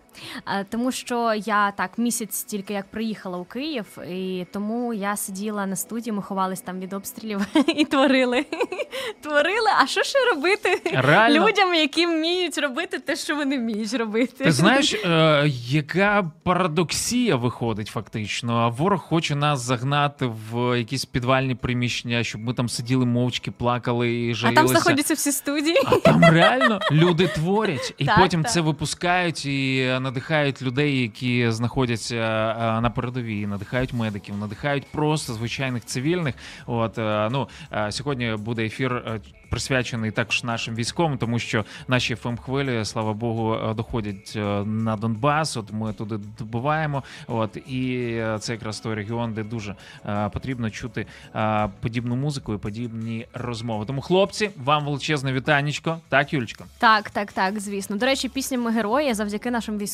Е, 0.47 0.65
Тому 0.71 0.93
що 0.93 1.35
я 1.35 1.71
так 1.71 1.99
місяць 1.99 2.45
тільки 2.45 2.73
як 2.75 2.87
приїхала 2.91 3.39
у 3.39 3.45
Київ, 3.45 3.87
і 4.11 4.47
тому 4.53 4.95
я 4.95 5.17
сиділа 5.17 5.67
на 5.67 5.77
студії, 5.77 6.13
ми 6.13 6.23
ховались 6.23 6.61
там 6.61 6.81
від 6.81 6.93
обстрілів 6.93 7.41
і 7.77 7.85
творили. 7.85 8.47
Творили, 9.23 9.71
а 9.83 9.87
що 9.87 10.03
ще 10.03 10.19
робити 10.35 10.81
Реально? 10.93 11.47
людям, 11.47 11.75
які 11.75 12.07
вміють 12.07 12.59
робити 12.59 12.99
те, 12.99 13.17
що 13.17 13.37
вони 13.37 13.59
вміють 13.59 13.95
робити? 13.95 14.45
Ти 14.45 14.53
знаєш, 14.53 14.95
е, 15.05 15.45
яка 15.69 16.31
парадоксія 16.43 17.37
виходить 17.37 17.89
фактично? 17.89 18.57
А 18.57 18.69
ворог 18.69 19.01
хоче 19.01 19.35
нас 19.35 19.61
загнати 19.61 20.31
в 20.53 20.79
якісь 20.79 21.05
підвальні 21.05 21.55
приміщення, 21.55 22.25
щоб 22.25 22.41
ми 22.41 22.55
там 22.55 22.69
сиділи 22.69 23.07
мовчки, 23.07 23.51
плакали 23.51 24.13
і 24.13 24.35
а 24.45 24.53
там 24.53 24.69
знаходяться 24.69 25.15
всі 25.15 25.33
студії. 25.33 25.77
А 25.85 25.97
там 25.97 26.25
реально 26.25 26.81
люди 26.93 27.27
творять, 27.27 27.95
і 27.99 28.05
Так, 28.05 28.19
потім 28.19 28.43
так. 28.43 28.53
це 28.53 28.61
випускають 28.61 29.47
і 29.47 29.89
надихають 30.09 30.63
людей, 30.63 31.03
які 31.03 31.51
знаходяться 31.51 32.15
е, 32.17 32.81
на 32.81 32.91
передовій, 32.91 33.47
надихають 33.47 33.93
медиків, 33.93 34.37
надихають 34.37 34.87
просто 34.87 35.35
звичайних 35.35 35.85
цивільних. 35.85 36.35
От 36.67 36.99
е, 36.99 37.29
ну 37.33 37.49
е, 37.73 37.93
сьогодні 37.93 38.35
буде 38.39 38.65
ефір. 38.65 38.93
е, 38.93 39.21
Присвячений 39.51 40.11
також 40.11 40.45
нашим 40.45 40.75
військовим, 40.75 41.19
тому 41.19 41.39
що 41.39 41.65
наші 41.89 42.15
фм 42.15 42.37
хвилі, 42.37 42.85
слава 42.85 43.13
Богу, 43.13 43.55
е, 43.55 43.75
доходять 43.75 44.33
е, 44.37 44.41
на 44.65 44.97
Донбас. 44.97 45.57
От 45.57 45.73
ми 45.73 45.93
туди 45.93 46.17
добуваємо. 46.39 47.03
От 47.27 47.57
і 47.57 47.97
е, 48.13 48.39
це 48.41 48.53
якраз 48.53 48.81
той 48.81 48.95
регіон, 48.95 49.33
де 49.33 49.43
дуже 49.43 49.75
е, 50.07 50.29
потрібно 50.29 50.71
чути 50.71 51.07
е, 51.35 51.69
подібну 51.81 52.17
музику 52.17 52.55
і 52.55 52.59
подібні 52.59 53.27
розмови. 53.35 53.85
Тому, 53.87 54.01
хлопці, 54.01 54.51
вам 54.65 54.85
величезне 54.85 55.33
вітанечко. 55.33 55.99
Так, 56.09 56.33
Юлечко? 56.33 56.65
Так, 56.79 57.11
так, 57.11 57.33
так, 57.33 57.61
звісно. 57.61 57.97
До 57.97 58.07
речі, 58.07 58.29
пісня 58.29 58.59
Ми 58.59 58.71
герої 58.71 59.15
завдяки 59.15 59.51
нашим 59.51 59.79
військовим 59.79 59.88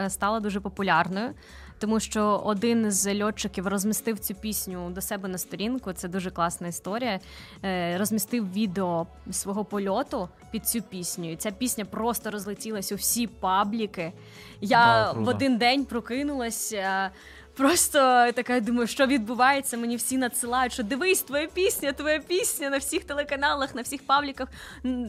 е, 0.00 0.10
стала 0.10 0.40
дуже 0.40 0.60
популярною. 0.60 1.34
Тому 1.78 2.00
що 2.00 2.42
один 2.44 2.90
з 2.90 3.22
льотчиків 3.22 3.66
розмістив 3.66 4.18
цю 4.18 4.34
пісню 4.34 4.90
до 4.90 5.00
себе 5.00 5.28
на 5.28 5.38
сторінку. 5.38 5.92
Це 5.92 6.08
дуже 6.08 6.30
класна 6.30 6.68
історія. 6.68 7.20
Е, 7.64 7.98
Розмістив 7.98 8.52
відео 8.52 9.06
свого 9.30 9.64
польоту 9.64 10.28
під 10.50 10.66
цю 10.66 10.82
пісню. 10.82 11.32
І 11.32 11.36
ця 11.36 11.50
пісня 11.50 11.84
просто 11.84 12.30
розлетілась 12.30 12.92
у 12.92 12.94
всі 12.94 13.26
пабліки. 13.26 14.12
Я 14.60 15.12
да, 15.14 15.20
в 15.20 15.28
один 15.28 15.58
день 15.58 15.84
прокинулася. 15.84 17.10
Просто 17.56 17.98
така 18.34 18.60
думаю, 18.60 18.86
що 18.86 19.06
відбувається. 19.06 19.76
Мені 19.76 19.96
всі 19.96 20.18
надсилають, 20.18 20.72
що 20.72 20.82
дивись, 20.82 21.22
твоя 21.22 21.46
пісня, 21.46 21.92
твоя 21.92 22.18
пісня 22.18 22.70
на 22.70 22.78
всіх 22.78 23.04
телеканалах, 23.04 23.74
на 23.74 23.82
всіх 23.82 24.06
пабліках, 24.06 24.48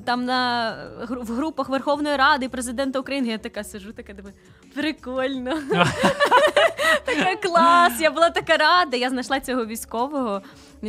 там 0.05 0.25
на 0.25 0.75
в 1.09 1.31
групах 1.31 1.69
Верховної 1.69 2.15
Ради, 2.15 2.49
президента 2.49 2.99
України. 2.99 3.27
Я 3.27 3.37
така 3.37 3.63
сижу, 3.63 3.93
така 3.93 4.13
думаю, 4.13 4.35
прикольно. 4.75 5.59
така 7.05 7.35
клас. 7.35 7.93
Я 7.99 8.11
була 8.11 8.29
така 8.29 8.57
рада. 8.57 8.97
Я 8.97 9.09
знайшла 9.09 9.39
цього 9.39 9.65
військового. 9.65 10.41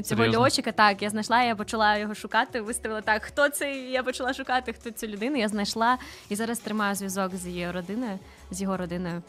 Цього 0.05 0.27
льотчика, 0.27 0.73
так, 0.73 1.03
я 1.03 1.11
знайшла, 1.11 1.43
я 1.43 1.57
почала 1.57 1.97
його 1.97 2.15
шукати, 2.15 2.61
виставила 2.61 3.01
так, 3.01 3.23
хто 3.23 3.49
це? 3.49 3.75
Я 3.75 4.03
почала 4.03 4.35
шукати, 4.35 4.73
хто 4.73 4.91
цю 4.91 5.07
людину. 5.07 5.37
Я 5.37 5.49
знайшла 5.49 5.99
і 6.29 6.37
зараз 6.37 6.59
тримаю 6.59 6.95
зв'язок 6.95 7.37
з 7.37 7.47
її 7.47 7.71
родиною, 7.71 8.19
з 8.51 8.63
його 8.63 8.77
родиною. 8.77 9.23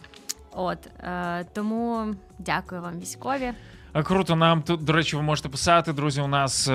От 0.55 0.87
е, 1.03 1.45
тому 1.53 2.15
дякую 2.39 2.81
вам, 2.81 2.99
військові. 2.99 3.53
А, 3.97 4.03
Круто, 4.03 4.35
нам 4.35 4.61
тут, 4.61 4.83
до 4.83 4.93
речі, 4.93 5.15
ви 5.15 5.21
можете 5.21 5.49
писати, 5.49 5.93
друзі. 5.93 6.21
У 6.21 6.27
нас 6.27 6.67
е, 6.67 6.71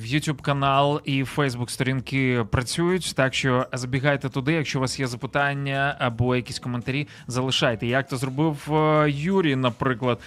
в 0.00 0.04
YouTube 0.04 0.40
канал 0.40 1.00
і 1.04 1.24
Facebook 1.24 1.70
сторінки 1.70 2.44
працюють. 2.50 3.12
Так 3.16 3.34
що 3.34 3.66
забігайте 3.72 4.28
туди. 4.28 4.52
Якщо 4.52 4.78
у 4.78 4.80
вас 4.80 5.00
є 5.00 5.06
запитання 5.06 5.96
або 5.98 6.36
якісь 6.36 6.58
коментарі, 6.58 7.08
залишайте. 7.26 7.86
Як 7.86 8.08
то 8.08 8.16
зробив 8.16 8.74
е, 8.74 9.10
Юрій, 9.10 9.56
наприклад. 9.56 10.20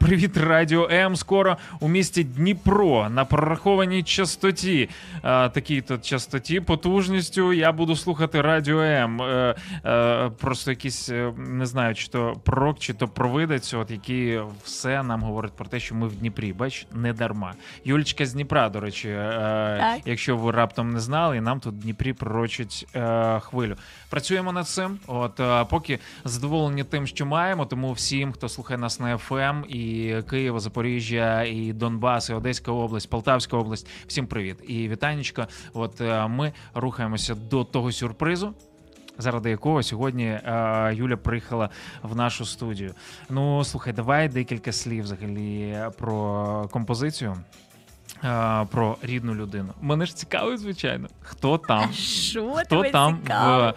Привіт, 0.00 0.36
Радіо 0.36 0.88
М. 0.90 1.16
Скоро 1.16 1.56
у 1.80 1.88
місті 1.88 2.24
Дніпро 2.24 3.08
на 3.10 3.24
прорахованій 3.24 4.02
частоті. 4.02 4.88
Такій 5.22 5.80
то 5.80 5.98
частоті, 5.98 6.60
потужністю. 6.60 7.52
Я 7.52 7.72
буду 7.72 7.96
слухати 7.96 8.40
Радіо 8.40 8.80
М. 8.80 9.22
Е, 9.22 9.54
е, 9.84 10.30
Просто 10.40 10.70
якийсь 10.70 11.08
е, 11.08 11.32
не 11.36 11.66
знаю, 11.66 11.94
чи 11.94 12.08
то 12.08 12.34
пророк, 12.44 12.78
чи 12.78 12.94
то 12.94 13.08
провидець, 13.08 13.74
от 13.74 13.90
який 13.90 14.40
все 14.64 15.02
нам 15.02 15.24
говорить 15.50 15.56
про 15.56 15.66
те, 15.66 15.80
що 15.80 15.94
ми 15.94 16.08
в 16.08 16.16
Дніпрі. 16.16 16.52
Бач, 16.52 16.86
не 16.92 17.12
дарма. 17.12 17.54
Юлічка 17.84 18.26
з 18.26 18.32
Дніпра, 18.32 18.68
до 18.68 18.80
речі, 18.80 19.08
е, 19.08 20.00
якщо 20.04 20.36
ви 20.36 20.52
раптом 20.52 20.90
не 20.90 21.00
знали, 21.00 21.40
нам 21.40 21.60
тут 21.60 21.74
в 21.74 21.78
Дніпрі 21.78 22.12
пророчить 22.12 22.86
е, 22.94 23.40
хвилю. 23.40 23.76
Працюємо 24.10 24.52
над 24.52 24.68
цим. 24.68 24.98
От 25.06 25.40
е, 25.40 25.64
поки 25.64 25.98
задоволені 26.24 26.84
тим, 26.84 27.06
що 27.06 27.26
маємо. 27.26 27.66
Тому 27.66 27.92
всім, 27.92 28.32
хто 28.32 28.48
слухає 28.48 28.78
нас 28.78 29.00
на 29.00 29.18
ФМ, 29.18 29.64
і 29.68 30.14
Києва, 30.30 30.60
Запоріжжя, 30.60 31.42
і 31.42 31.72
Донбас, 31.72 32.30
і 32.30 32.34
Одеська 32.34 32.72
область, 32.72 33.10
Полтавська 33.10 33.56
область. 33.56 33.86
Всім 34.06 34.26
привіт 34.26 34.56
і 34.68 34.88
вітанечко. 34.88 35.46
От 35.72 36.00
е, 36.00 36.28
ми 36.28 36.52
рухаємося 36.74 37.34
до 37.34 37.64
того 37.64 37.92
сюрпризу. 37.92 38.54
Заради 39.20 39.50
якого 39.50 39.82
сьогодні 39.82 40.24
е, 40.26 40.92
Юля 40.94 41.16
приїхала 41.16 41.70
в 42.02 42.16
нашу 42.16 42.44
студію. 42.44 42.94
Ну 43.30 43.64
слухай, 43.64 43.92
давай 43.92 44.28
декілька 44.28 44.72
слів 44.72 45.04
взагалі 45.04 45.76
про 45.98 46.68
композицію, 46.70 47.36
е, 48.24 48.66
про 48.70 48.96
рідну 49.02 49.34
людину. 49.34 49.72
Мене 49.80 50.06
ж 50.06 50.16
цікавить, 50.16 50.60
звичайно, 50.60 51.08
хто 51.22 51.58
там. 51.58 51.92
Що 51.94 52.52
Хто 52.64 52.82
там 52.90 53.18
в 53.26 53.74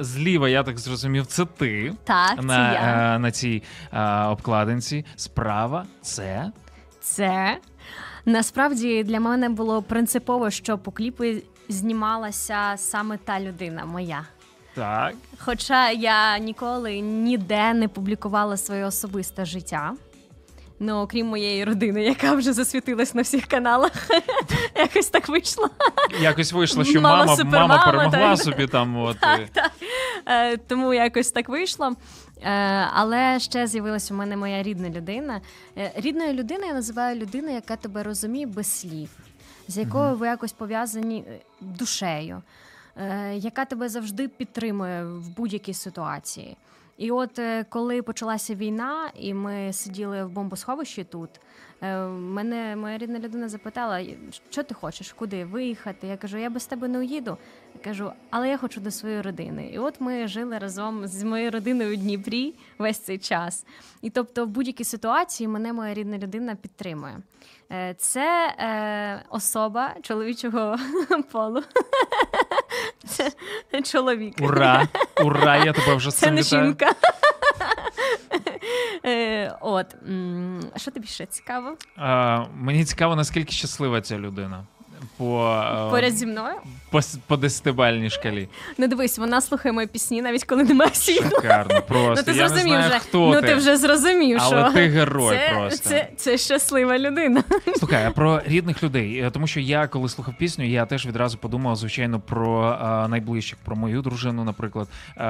зліва, 0.00 0.48
я 0.48 0.62
так 0.62 0.78
зрозумів, 0.78 1.26
це 1.26 1.44
ти 1.44 1.92
Так, 2.04 2.36
це 2.36 2.42
на, 2.42 2.72
я. 2.72 3.14
е, 3.14 3.18
на 3.18 3.30
цій 3.30 3.62
е, 3.92 4.22
обкладинці. 4.24 5.04
Справа 5.16 5.86
це 6.02 6.52
Це 7.00 7.58
насправді 8.24 9.04
для 9.04 9.20
мене 9.20 9.48
було 9.48 9.82
принципово, 9.82 10.50
що 10.50 10.78
по 10.78 10.92
кліпу 10.92 11.24
знімалася 11.68 12.74
саме 12.76 13.16
та 13.16 13.40
людина 13.40 13.84
моя. 13.84 14.24
Так. 14.76 15.14
Хоча 15.38 15.90
я 15.90 16.38
ніколи 16.38 17.00
ніде 17.00 17.74
не 17.74 17.88
публікувала 17.88 18.56
своє 18.56 18.84
особисте 18.84 19.44
життя. 19.44 19.94
Ну, 20.80 20.96
окрім 20.96 21.26
моєї 21.26 21.64
родини, 21.64 22.04
яка 22.04 22.34
вже 22.34 22.52
засвітилась 22.52 23.14
на 23.14 23.22
всіх 23.22 23.46
каналах. 23.46 23.92
Якось 24.76 25.06
так 25.06 25.28
вийшло. 25.28 25.70
Якось 26.20 26.52
вийшло, 26.52 26.84
що 26.84 27.00
Мама 27.00 27.24
мама, 27.24 27.44
мама 27.44 27.84
перемогла 27.86 28.36
так. 28.36 28.38
собі 28.38 28.66
там. 28.66 28.96
От, 29.02 29.18
Так, 29.20 29.40
так. 29.52 29.72
Е, 30.26 30.56
тому 30.56 30.94
якось 30.94 31.30
так 31.30 31.48
вийшло. 31.48 31.92
Е, 32.42 32.50
але 32.92 33.40
ще 33.40 33.66
з'явилася 33.66 34.14
у 34.14 34.16
мене 34.16 34.36
моя 34.36 34.62
рідна 34.62 34.90
людина. 34.90 35.40
Е, 35.78 35.92
рідною 35.96 36.32
людиною 36.32 36.66
я 36.66 36.74
називаю 36.74 37.20
людину, 37.20 37.52
яка 37.54 37.76
тебе 37.76 38.02
розуміє 38.02 38.46
без 38.46 38.80
слів, 38.80 39.08
з 39.68 39.76
якою 39.78 40.14
ви 40.16 40.26
якось 40.26 40.52
пов'язані 40.52 41.24
е, 41.28 41.38
душею, 41.60 42.42
яка 43.32 43.64
тебе 43.64 43.88
завжди 43.88 44.28
підтримує 44.28 45.04
в 45.04 45.28
будь-якій 45.28 45.74
ситуації. 45.74 46.56
І 46.98 47.10
от 47.10 47.38
е, 47.38 47.64
коли 47.68 48.02
почалася 48.02 48.54
війна, 48.54 49.10
і 49.18 49.34
ми 49.34 49.72
сиділи 49.72 50.24
в 50.24 50.30
бомбосховищі 50.30 51.04
тут, 51.04 51.30
е, 51.34 51.38
мене 51.80 52.76
моя 52.76 52.98
рідна 52.98 53.18
людина 53.18 53.48
запитала, 53.48 54.00
що 54.50 54.62
ти 54.62 54.74
хочеш, 54.74 55.12
куди 55.12 55.44
виїхати. 55.44 56.06
Я 56.06 56.16
кажу, 56.16 56.38
я 56.38 56.50
без 56.50 56.66
тебе 56.66 56.88
не 56.88 56.98
уїду. 56.98 57.36
Я 57.74 57.80
кажу, 57.84 58.12
але 58.30 58.48
я 58.48 58.58
хочу 58.58 58.80
до 58.80 58.90
своєї 58.90 59.22
родини. 59.22 59.70
І 59.74 59.78
от 59.78 60.00
ми 60.00 60.28
жили 60.28 60.58
разом 60.58 61.06
з 61.06 61.22
моєю 61.22 61.50
родиною 61.50 61.92
у 61.92 61.96
Дніпрі 61.96 62.54
весь 62.78 62.98
цей 62.98 63.18
час. 63.18 63.66
І 64.02 64.10
тобто, 64.10 64.44
в 64.44 64.48
будь-якій 64.48 64.84
ситуації 64.84 65.48
мене 65.48 65.72
моя 65.72 65.94
рідна 65.94 66.18
людина 66.18 66.54
підтримує. 66.54 67.18
Е, 67.72 67.94
Це 67.98 68.54
е, 68.58 69.22
особа 69.30 69.94
чоловічого 70.02 70.76
полу. 71.32 71.62
Це 73.70 73.82
чоловік. 73.82 74.34
Ура! 74.40 74.88
Ура! 75.24 75.56
Я 75.56 75.72
тебе 75.72 75.94
вже 75.94 76.10
Це 76.10 76.30
не 76.30 76.42
жінка. 76.42 76.92
Е, 79.04 79.56
От 79.60 79.96
що 80.76 80.90
тобі 80.90 81.06
ще 81.06 81.26
цікаво? 81.26 81.76
Мені 82.54 82.84
цікаво, 82.84 83.16
наскільки 83.16 83.52
щаслива 83.52 84.00
ця 84.00 84.18
людина. 84.18 84.64
По, 85.16 85.62
е, 85.86 85.90
Поряд 85.90 86.16
зі 86.16 86.26
мною? 86.26 86.54
по, 86.90 87.00
по 87.26 87.36
десятибальній 87.36 88.10
шкалі. 88.10 88.48
Ну 88.78 88.88
дивись, 88.88 89.18
вона 89.18 89.40
слухає 89.40 89.72
мої 89.72 89.86
пісні, 89.86 90.22
навіть 90.22 90.44
коли 90.44 90.64
немає 90.64 90.94
світла. 90.94 91.30
Шикарно, 91.30 91.82
просто. 91.82 92.24
Ну 92.26 92.32
ти 92.32 92.38
я 92.38 92.48
не 92.48 92.60
знаю, 92.60 92.88
вже. 92.88 92.98
хто 92.98 93.32
ну 93.34 93.40
ти. 93.40 93.46
ти 93.46 93.54
вже 93.54 93.76
зрозумів, 93.76 94.38
Але 94.40 94.64
що 94.64 94.72
ти 94.72 94.88
герой 94.88 95.36
це, 95.36 95.54
просто. 95.54 95.88
Це, 95.88 96.08
це 96.16 96.38
щаслива 96.38 96.98
людина. 96.98 97.44
Слухай, 97.76 98.04
а 98.04 98.10
про 98.10 98.40
рідних 98.46 98.82
людей, 98.82 99.16
Е, 99.20 99.30
тому 99.30 99.46
що 99.46 99.60
я 99.60 99.86
коли 99.86 100.08
слухав 100.08 100.34
пісню, 100.38 100.64
я 100.64 100.86
теж 100.86 101.06
відразу 101.06 101.38
подумав, 101.38 101.76
звичайно, 101.76 102.20
про 102.20 102.78
е, 102.82 103.08
найближчих, 103.08 103.58
про 103.64 103.76
мою 103.76 104.02
дружину, 104.02 104.44
наприклад, 104.44 104.88
е, 105.16 105.20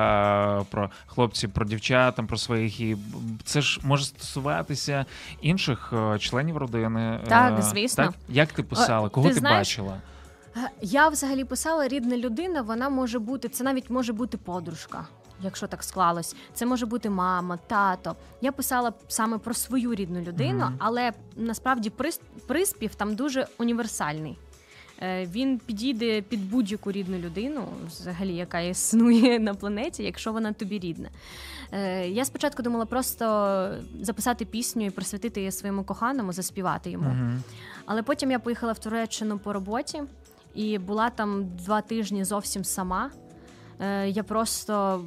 про 0.71 0.91
хлопців, 1.07 1.51
про 1.51 1.67
дівчат, 1.67 2.15
там, 2.15 2.27
про 2.27 2.37
своїх. 2.37 2.81
І 2.81 2.97
це 3.45 3.61
ж 3.61 3.81
може 3.83 4.05
стосуватися 4.05 5.05
інших 5.41 5.93
членів 6.19 6.57
родини. 6.57 7.21
Так, 7.29 7.63
звісно. 7.63 8.05
Так? 8.05 8.15
Як 8.29 8.53
ти 8.53 8.63
писала? 8.63 9.09
Кого 9.09 9.29
ти 9.29 9.35
ти, 9.35 9.41
знаєш, 9.41 9.56
бачила? 9.59 10.01
Я 10.83 11.09
взагалі 11.09 11.45
писала 11.45 11.89
рідна 11.89 12.17
людина, 12.17 12.63
вона 12.63 12.89
може 12.89 13.19
бути, 13.19 13.49
це 13.49 13.65
навіть 13.65 13.91
може 13.91 14.13
бути 14.13 14.37
подружка. 14.39 15.07
Якщо 15.43 15.67
так 15.67 15.83
склалось, 15.85 16.37
це 16.55 16.67
може 16.67 16.87
бути 16.87 17.11
мама, 17.11 17.57
тато. 17.67 18.17
Я 18.41 18.53
писала 18.53 18.93
саме 19.09 19.39
про 19.39 19.55
свою 19.55 19.95
рідну 19.95 20.21
людину, 20.21 20.59
Мгм. 20.65 20.77
але 20.79 21.13
насправді 21.37 21.91
прис- 21.91 22.21
приспів 22.47 22.95
там 22.95 23.15
дуже 23.15 23.47
універсальний. 23.59 24.39
Е, 25.03 25.27
Він 25.27 25.59
підійде 25.59 26.23
під 26.23 26.51
будь-яку 26.51 26.93
рідну 26.93 27.19
людину, 27.19 27.65
взагалі, 27.87 28.35
яка 28.35 28.61
існує 28.61 29.39
на 29.39 29.55
планеті, 29.55 30.03
якщо 30.03 30.33
вона 30.33 30.53
тобі 30.53 30.79
рідна. 30.79 31.09
Е, 31.73 32.09
Я 32.09 32.25
спочатку 32.25 32.63
думала 32.63 32.87
просто 32.87 33.25
записати 34.01 34.45
пісню 34.45 34.87
і 34.87 34.91
присвятити 34.91 35.41
її 35.41 35.53
своєму 35.53 35.85
коханому, 35.85 36.33
заспівати 36.33 36.91
йому. 36.91 37.09
Мгм. 37.09 37.43
Але 37.87 38.03
потім 38.03 38.31
я 38.31 38.39
поїхала 38.39 38.73
в 38.73 38.79
Туреччину 38.79 39.39
по 39.39 39.53
роботі 39.53 40.03
і 40.55 40.79
була 40.79 41.11
там 41.11 41.45
два 41.65 41.81
тижні 41.81 42.25
зовсім 42.25 42.65
сама. 42.65 43.11
Е, 43.81 44.09
Я 44.09 44.23
просто 44.23 45.05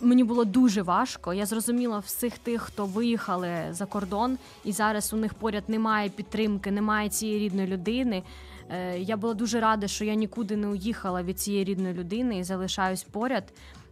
мені 0.00 0.24
було 0.24 0.44
дуже 0.44 0.82
важко. 0.82 1.34
Я 1.34 1.46
зрозуміла 1.46 1.98
всіх 1.98 2.38
тих, 2.38 2.62
хто 2.62 2.86
виїхали 2.86 3.50
за 3.70 3.86
кордон, 3.86 4.38
і 4.64 4.72
зараз 4.72 5.12
у 5.12 5.16
них 5.16 5.34
поряд 5.34 5.64
немає 5.68 6.08
підтримки, 6.08 6.70
немає 6.70 7.08
цієї 7.08 7.38
рідної 7.38 7.66
людини. 7.68 8.22
Е, 8.70 8.98
Я 8.98 9.16
була 9.16 9.34
дуже 9.34 9.60
рада, 9.60 9.88
що 9.88 10.04
я 10.04 10.14
нікуди 10.14 10.56
не 10.56 10.66
уїхала 10.68 11.22
від 11.22 11.40
цієї 11.40 11.64
рідної 11.64 11.94
людини 11.94 12.38
і 12.38 12.44
залишаюсь 12.44 13.02
поряд, 13.02 13.44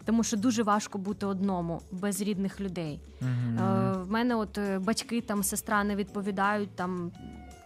тому 0.05 0.25
що 0.25 0.37
дуже 0.37 0.63
важко 0.63 0.99
бути 0.99 1.27
одному 1.27 1.81
без 1.93 2.21
рідних 2.23 2.61
людей. 2.61 3.01
Мгм. 3.21 3.59
Е, 3.59 3.93
В 3.93 4.11
мене 4.11 4.35
от 4.35 4.59
е, 4.59 4.79
батьки 4.79 5.21
там 5.21 5.43
сестра 5.43 5.85
не 5.85 5.97
відповідають 5.97 6.71
там 6.71 7.11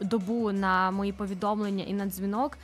добу 0.01 0.53
на 0.53 0.91
мої 0.91 1.13
повідомлення 1.13 1.85
і 1.85 1.93
на 1.93 2.07
дзвінок. 2.07 2.59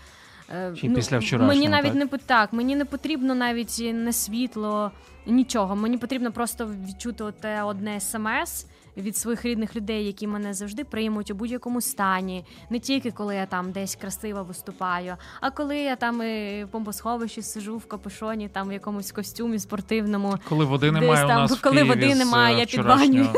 Е, 0.50 0.72
Чи 0.76 0.88
після 0.88 1.18
вчорашнього, 1.18 1.46
мені 1.54 1.68
навіть 1.68 1.92
так? 2.00 2.12
не 2.12 2.18
так, 2.18 2.52
мені 2.52 2.76
не 2.76 2.84
потрібно 2.84 3.34
навіть 3.34 3.80
не 3.94 4.12
світло, 4.12 4.90
нічого. 5.26 5.76
Мені 5.76 5.98
потрібно 5.98 6.32
просто 6.32 6.70
відчути 6.88 7.24
те 7.40 7.62
одне 7.62 8.00
смс 8.00 8.66
від 8.96 9.16
своїх 9.16 9.44
рідних 9.44 9.76
людей, 9.76 10.06
які 10.06 10.26
мене 10.26 10.54
завжди 10.54 10.84
приймуть 10.84 11.30
у 11.30 11.34
будь-якому 11.34 11.80
стані, 11.80 12.44
не 12.70 12.78
тільки 12.78 13.10
коли 13.10 13.34
я 13.34 13.46
там 13.46 13.72
десь 13.72 13.94
красиво 13.94 14.42
виступаю, 14.44 15.16
а 15.40 15.50
коли 15.50 15.76
я 15.78 15.96
там 15.96 16.22
і 16.22 16.64
в 16.64 16.72
бомбосховищі 16.72 17.42
сижу 17.42 17.76
в 17.76 17.86
капюшоні, 17.86 18.48
там 18.48 18.68
в 18.68 18.72
якомусь 18.72 19.12
костюмі 19.12 19.58
спортивному. 19.58 20.38
Коли 20.48 20.64
води 20.64 20.90
Десь 20.90 21.00
немає 21.00 21.24
у 21.24 21.28
нас 21.28 21.54
коли 21.60 21.74
Києві 21.74 21.88
води 21.88 22.14
немає, 22.14 22.56
е, 22.56 22.58
я 22.58 22.66
під 22.66 22.74
вчорашнього. 22.80 23.32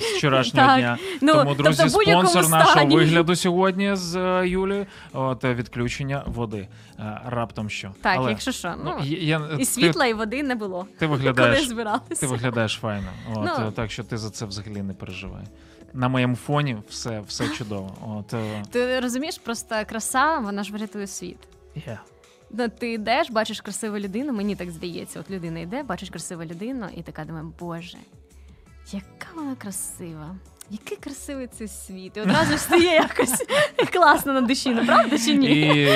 з 0.00 0.16
вчорашнього 0.16 0.66
Так. 0.68 0.78
дня. 0.80 0.98
Ну, 1.20 1.32
Тому, 1.32 1.54
друзі, 1.54 1.82
тобто 1.82 1.92
в 1.92 1.94
будь-якому 1.98 2.28
спонсор 2.28 2.50
нашого 2.50 2.86
вигляду 2.86 3.36
сьогодні 3.36 3.96
з 3.96 4.16
е, 4.16 4.48
Юлією. 4.48 4.86
От 5.12 5.44
е, 5.44 5.54
відключення 5.54 6.22
води. 6.26 6.68
Е, 6.98 7.20
Раптом 7.26 7.70
що. 7.70 7.90
Так, 8.02 8.16
Але, 8.18 8.30
якщо 8.30 8.52
що, 8.52 8.74
ну, 8.84 8.94
я, 9.04 9.18
я- 9.18 9.48
і 9.54 9.58
ти- 9.58 9.64
світла, 9.64 10.06
і 10.06 10.12
води 10.14 10.42
не 10.42 10.54
було. 10.54 10.86
Ти 10.98 11.06
Коли 11.06 11.18
виглядаєш, 11.18 11.68
збиралися. 11.68 12.20
ти 12.20 12.26
виглядаєш 12.26 12.78
файно. 12.82 13.06
От, 13.34 13.44
Ну. 13.58 13.66
е, 13.68 13.70
так 13.74 13.90
що 13.90 14.04
ти 14.04 14.18
за 14.18 14.30
це 14.30 14.46
взагалі 14.46 14.82
не 14.82 14.93
переживай. 14.94 15.44
На 15.92 16.08
моєму 16.08 16.36
фоні 16.36 16.76
все, 16.88 17.20
все 17.20 17.48
чудово. 17.48 17.94
От, 18.08 18.34
е, 18.34 18.62
Ти 18.70 19.00
розумієш, 19.00 19.38
просто 19.38 19.74
краса, 19.88 20.38
вона 20.38 20.62
ж 20.64 20.72
врятує 20.72 21.06
світ. 21.06 21.38
Yeah. 21.76 21.98
Ну, 22.50 22.68
ти 22.68 22.92
йдеш, 22.92 23.30
бачиш 23.30 23.60
красиву 23.60 23.98
людину, 23.98 24.32
мені 24.32 24.56
так 24.56 24.70
здається. 24.70 25.20
От 25.20 25.30
людина 25.30 25.60
йде, 25.60 25.82
бачиш 25.82 26.10
красиву 26.10 26.44
людину, 26.44 26.86
і 26.96 27.02
така 27.02 27.24
думає, 27.24 27.46
боже, 27.60 27.98
яка 28.92 29.26
вона 29.34 29.54
красива. 29.54 30.36
Який 30.70 30.98
красивий 30.98 31.46
цей 31.58 31.68
світ. 31.68 32.16
І 32.16 32.20
одразу 32.20 32.52
ж 32.52 32.58
стає 32.58 32.94
якось 32.94 33.44
класно 33.92 34.32
на 34.32 34.40
душі, 34.40 34.70
ну 34.70 34.86
правда 34.86 35.18
чи 35.18 35.34
ні? 35.34 35.46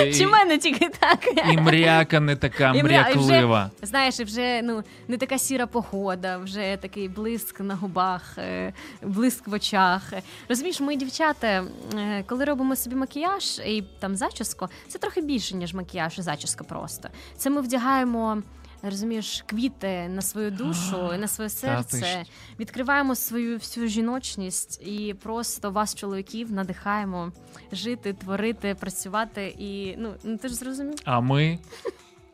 І, 0.09 0.15
Чи 0.15 0.27
в 0.27 0.31
мене 0.31 0.59
тільки 0.59 0.89
так? 0.89 1.29
і 1.53 1.57
мряка 1.57 2.21
не 2.21 2.37
така 2.37 2.73
І 2.75 2.83
мря- 2.83 3.09
і 3.09 3.19
вже- 3.19 3.27
мряклива. 3.29 3.71
Знаєш, 3.83 4.21
і 4.21 4.25
вже 4.25 4.63
ну 4.63 4.83
не 5.09 5.17
така 5.17 5.39
сіра 5.39 5.67
погода, 5.67 6.39
вже 6.39 6.79
такий 6.81 7.09
блиск 7.09 7.61
на 7.61 7.75
губах, 7.75 8.39
е, 8.39 8.73
блиск 9.03 9.49
в 9.49 9.53
очах. 9.53 10.13
Розумієш, 10.49 10.81
ми 10.81 10.97
дівчата, 10.97 11.65
е, 11.99 12.25
коли 12.27 12.45
робимо 12.45 12.77
собі 12.77 12.97
макіяж 12.97 13.59
і 13.67 13.85
там 14.01 14.17
зачіску, 14.17 14.69
це 14.89 14.99
трохи 14.99 15.21
більше 15.21 15.57
ніж 15.57 15.75
макіяж 15.75 16.19
і 16.19 16.23
зачіска 16.23 16.65
просто. 16.65 17.09
Це 17.37 17.51
ми 17.51 17.61
вдягаємо. 17.61 18.43
Розумієш, 18.83 19.45
квіти 19.47 20.09
на 20.09 20.23
свою 20.23 20.51
душу, 20.51 21.15
і 21.15 21.19
на 21.19 21.29
своє 21.29 21.51
серце, 21.51 22.25
відкриваємо 22.61 23.15
свою 23.15 23.57
всю 23.57 23.87
жіночність 23.89 24.83
і 24.87 25.15
просто 25.15 25.71
вас, 25.71 25.95
чоловіків, 25.95 26.53
надихаємо 26.53 27.33
жити, 27.73 28.13
творити, 28.13 28.75
працювати. 28.81 29.55
І 29.59 29.95
ну, 29.99 30.15
ну 30.25 30.37
ти 30.37 30.49
ж 30.49 30.55
зрозумів? 30.55 30.99
А 31.05 31.21
ми. 31.21 31.59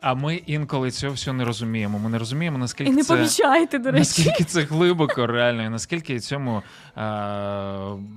А 0.01 0.13
ми 0.13 0.35
інколи 0.35 0.91
цього 0.91 1.13
всього 1.13 1.37
не 1.37 1.45
розуміємо. 1.45 1.99
Ми 1.99 2.09
не 2.09 2.17
розуміємо, 2.17 2.57
наскільки 2.57 2.91
І 2.91 2.93
не 2.93 3.03
це 3.03 3.15
помічаєте, 3.15 3.79
до 3.79 3.91
речі. 3.91 3.99
наскільки 3.99 4.43
це 4.43 4.61
глибоко, 4.61 5.27
реально, 5.27 5.63
і 5.63 5.69
наскільки 5.69 6.19
цьому 6.19 6.63
е, 6.97 7.01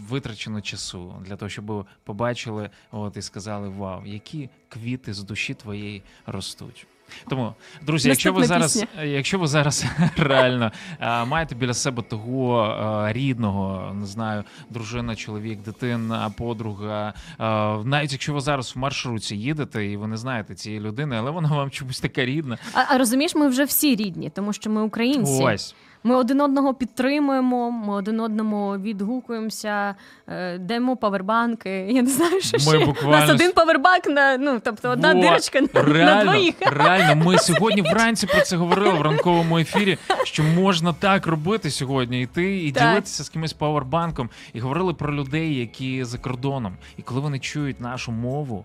витрачено 0.08 0.60
часу 0.60 1.14
для 1.26 1.36
того, 1.36 1.48
щоб 1.48 1.86
побачили 2.04 2.70
от, 2.90 3.16
і 3.16 3.22
сказали: 3.22 3.68
Вау, 3.68 4.06
які 4.06 4.50
квіти 4.68 5.14
з 5.14 5.22
душі 5.22 5.54
твоєї 5.54 6.02
ростуть. 6.26 6.86
Тому, 7.28 7.54
друзі, 7.82 8.08
якщо 8.08 8.32
ви 8.32 8.44
зараз, 8.44 8.84
якщо 9.04 9.38
ви 9.38 9.46
зараз 9.46 9.84
реально 10.16 10.72
е, 11.00 11.24
маєте 11.24 11.54
біля 11.54 11.74
себе 11.74 12.02
того 12.02 12.64
е, 13.08 13.12
рідного, 13.12 13.92
не 13.94 14.06
знаю, 14.06 14.44
дружина, 14.70 15.16
чоловік, 15.16 15.62
дитина, 15.62 16.30
подруга, 16.36 17.14
е, 17.40 17.44
навіть 17.84 18.12
якщо 18.12 18.34
ви 18.34 18.40
зараз 18.40 18.76
в 18.76 18.78
маршрутці 18.78 19.36
їдете 19.36 19.86
і 19.86 19.96
ви 19.96 20.06
не 20.06 20.16
знаєте 20.16 20.54
цієї 20.54 20.80
людини, 20.80 21.16
але 21.16 21.30
вона 21.30 21.48
вам 21.48 21.70
чомусь 21.70 22.00
така 22.00 22.24
рідна. 22.24 22.58
А, 22.74 22.94
а 22.94 22.98
розумієш, 22.98 23.34
ми 23.34 23.48
вже 23.48 23.64
всі 23.64 23.96
рідні, 23.96 24.30
тому 24.30 24.52
що 24.52 24.70
ми 24.70 24.82
українці. 24.82 25.42
Ось. 25.42 25.74
Ми 26.04 26.14
один 26.16 26.40
одного 26.40 26.74
підтримуємо, 26.74 27.70
ми 27.70 27.94
один 27.94 28.20
одному 28.20 28.76
відгукуємося, 28.76 29.94
е, 30.28 30.58
даємо 30.58 30.96
павербанки. 30.96 31.70
Я 31.90 32.02
не 32.02 32.10
знаю, 32.10 32.40
що 32.40 32.56
Ми 32.56 32.78
ще. 32.78 32.86
буквально 32.86 33.16
У 33.16 33.20
нас 33.20 33.30
один 33.30 33.52
павербанк 33.52 34.06
на 34.06 34.36
ну, 34.38 34.60
тобто 34.64 34.88
одна 34.90 35.14
Во, 35.14 35.20
дирочка 35.20 35.60
на, 35.60 35.82
на 35.82 36.24
двоїх. 36.24 36.54
Реально, 36.60 37.24
ми 37.24 37.38
сьогодні 37.38 37.82
вранці 37.82 38.26
про 38.26 38.40
це 38.40 38.56
говорили 38.56 38.94
в 38.94 39.02
ранковому 39.02 39.58
ефірі, 39.58 39.98
що 40.24 40.42
можна 40.42 40.92
так 40.92 41.26
робити 41.26 41.70
сьогодні, 41.70 42.22
йти 42.22 42.64
і 42.64 42.72
Так. 42.72 42.88
ділитися 42.90 43.24
з 43.24 43.28
кимось 43.28 43.52
павербанком. 43.52 44.30
І 44.52 44.60
говорили 44.60 44.94
про 44.94 45.14
людей, 45.14 45.54
які 45.54 46.04
за 46.04 46.18
кордоном. 46.18 46.76
І 46.96 47.02
коли 47.02 47.20
вони 47.20 47.38
чують 47.38 47.80
нашу 47.80 48.12
мову. 48.12 48.64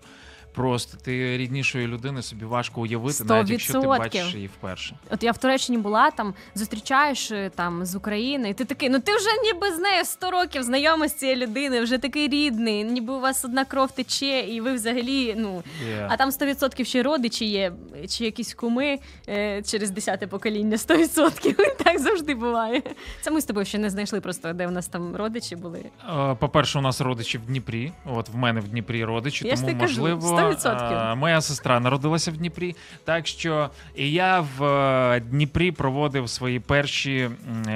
Просто 0.54 0.98
ти 1.04 1.36
ріднішої 1.36 1.86
людини 1.86 2.22
собі 2.22 2.44
важко 2.44 2.80
уявити, 2.80 3.14
Сто 3.14 3.24
навіть 3.24 3.50
якщо 3.50 3.80
ти 3.80 3.86
бачиш 3.86 4.34
її 4.34 4.46
вперше. 4.46 4.96
От 5.10 5.22
я 5.22 5.32
в 5.32 5.38
Туреччині 5.38 5.78
була, 5.78 6.10
там 6.10 6.34
зустрічаєш 6.54 7.30
е, 7.30 7.50
там 7.54 7.86
з 7.86 7.94
України, 7.94 8.50
і 8.50 8.54
ти 8.54 8.64
такий, 8.64 8.88
ну 8.88 9.00
ти 9.00 9.16
вже 9.16 9.28
ніби 9.44 9.72
з 9.72 9.78
нею 9.78 10.04
100 10.04 10.30
років 10.30 10.62
знайомий 10.62 11.08
з 11.08 11.14
цією 11.14 11.36
людиною, 11.36 11.82
вже 11.82 11.98
такий 11.98 12.28
рідний, 12.28 12.84
ніби 12.84 13.12
у 13.12 13.20
вас 13.20 13.44
одна 13.44 13.64
кров 13.64 13.90
тече, 13.92 14.40
і 14.40 14.60
ви 14.60 14.72
взагалі, 14.72 15.34
ну. 15.38 15.62
Є. 15.88 16.06
А 16.10 16.16
там 16.16 16.30
100% 16.30 16.84
ще 16.84 17.02
родичі 17.02 17.44
є, 17.44 17.72
чи 18.08 18.24
якісь 18.24 18.54
куми 18.54 18.98
е, 19.28 19.62
через 19.62 19.90
десяте 19.90 20.26
покоління, 20.26 20.76
100%. 20.76 21.54
так 21.84 22.00
завжди 22.00 22.34
буває. 22.34 22.82
Це 23.20 23.30
ми 23.30 23.40
з 23.40 23.44
тобою 23.44 23.66
ще 23.66 23.78
не 23.78 23.90
знайшли 23.90 24.20
просто, 24.20 24.52
де 24.52 24.66
у 24.66 24.70
нас 24.70 24.88
там 24.88 25.16
родичі 25.16 25.56
були. 25.56 25.84
Е, 26.08 26.34
По-перше, 26.34 26.78
у 26.78 26.82
нас 26.82 27.00
родичі 27.00 27.38
в 27.38 27.46
Дніпрі. 27.46 27.92
От 28.04 28.28
в 28.28 28.36
мене 28.36 28.60
в 28.60 28.68
Дніпрі 28.68 29.04
родичі, 29.04 29.48
Я 29.48 29.56
тому 29.56 29.72
можливо 29.74 30.43
100%. 30.50 31.12
е, 31.12 31.14
моя 31.14 31.40
сестра 31.40 31.80
народилася 31.80 32.30
в 32.30 32.36
Дніпрі. 32.36 32.76
Так 33.04 33.26
що 33.26 33.70
і 33.94 34.12
я 34.12 34.40
в 34.58 34.64
е, 34.64 35.20
Дніпрі 35.20 35.72
проводив 35.72 36.28
свої 36.30 36.60
перші 36.60 37.30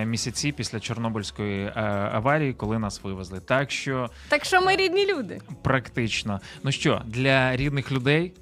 місяці 0.04 0.52
після 0.52 0.81
Чорнобильської 0.81 1.64
е, 1.66 1.72
аварії, 2.12 2.52
коли 2.52 2.78
нас 2.78 3.02
вивезли. 3.04 3.40
Так 3.40 3.70
що 3.70 4.11
Так 4.28 4.44
що 4.44 4.61
ми 4.61 4.76
рідні 4.76 5.07
люди. 5.14 5.40
практично. 5.62 6.40
Ну 6.62 6.72
що, 6.72 7.02
для 7.07 7.57
рідних 7.57 7.92
людей 7.92 8.33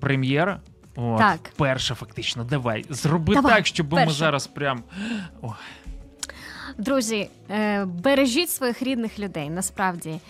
прем'єра. 0.00 0.60
От, 0.96 1.18
Так. 1.18 1.38
перша 1.56 1.94
фактично. 1.94 2.44
Давай, 2.44 2.84
зроби 2.90 3.34
Давай, 3.34 3.54
так, 3.54 3.66
щоб 3.66 3.92
ми 3.92 4.10
зараз 4.10 4.46
прям. 4.46 4.82
Ой, 5.42 5.50
Друзі, 6.78 7.28
е, 7.50 7.84
бережіть 7.84 8.50
своїх 8.50 8.82
рідних 8.82 9.18
людей. 9.18 9.50
Насправді 9.50 10.20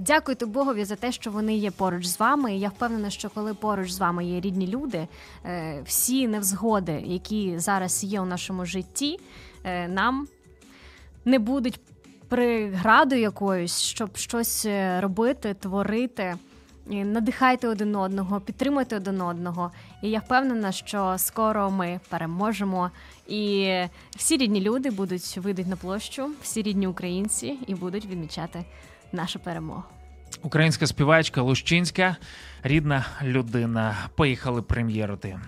дякуйте 0.00 0.46
Богові 0.46 0.84
за 0.84 0.96
те, 0.96 1.12
що 1.12 1.30
вони 1.30 1.56
є 1.56 1.70
поруч 1.70 2.06
з 2.06 2.20
вами. 2.20 2.56
Я 2.56 2.68
впевнена, 2.68 3.10
що 3.10 3.30
коли 3.30 3.54
поруч 3.54 3.90
з 3.90 3.98
вами 3.98 4.24
є 4.24 4.40
рідні 4.40 4.66
люди, 4.66 5.08
е, 5.44 5.82
всі 5.86 6.28
невзгоди, 6.28 7.02
які 7.06 7.58
зараз 7.58 8.04
є 8.04 8.20
у 8.20 8.24
нашому 8.24 8.64
житті, 8.64 9.20
е, 9.64 9.88
нам 9.88 10.28
не 11.24 11.38
будуть 11.38 11.80
приградою 12.28 13.20
якоюсь, 13.20 13.80
щоб 13.80 14.16
щось 14.16 14.66
е, 14.66 15.00
робити, 15.00 15.54
творити. 15.54 16.34
Надихайте 16.86 17.68
один 17.68 17.96
одного, 17.96 18.40
підтримуйте 18.40 18.96
один 18.96 19.20
одного. 19.20 19.70
І 20.02 20.10
я 20.10 20.18
впевнена, 20.18 20.72
що 20.72 21.14
скоро 21.18 21.70
ми 21.70 22.00
переможемо. 22.08 22.90
І 23.28 23.72
всі 24.16 24.36
рідні 24.36 24.60
люди 24.60 24.90
будуть 24.90 25.36
вийдуть 25.36 25.66
на 25.66 25.76
площу, 25.76 26.30
всі 26.42 26.62
рідні 26.62 26.86
українці 26.86 27.58
і 27.66 27.74
будуть 27.74 28.06
відмічати 28.06 28.64
нашу 29.14 29.38
перемогу. 29.38 29.82
Українська 30.42 30.86
співачка 30.86 31.42
Лущинська, 31.42 32.16
рідна 32.62 33.04
людина. 33.22 33.96
Поїхали 34.16 34.62
прем'єрити. 34.62 35.38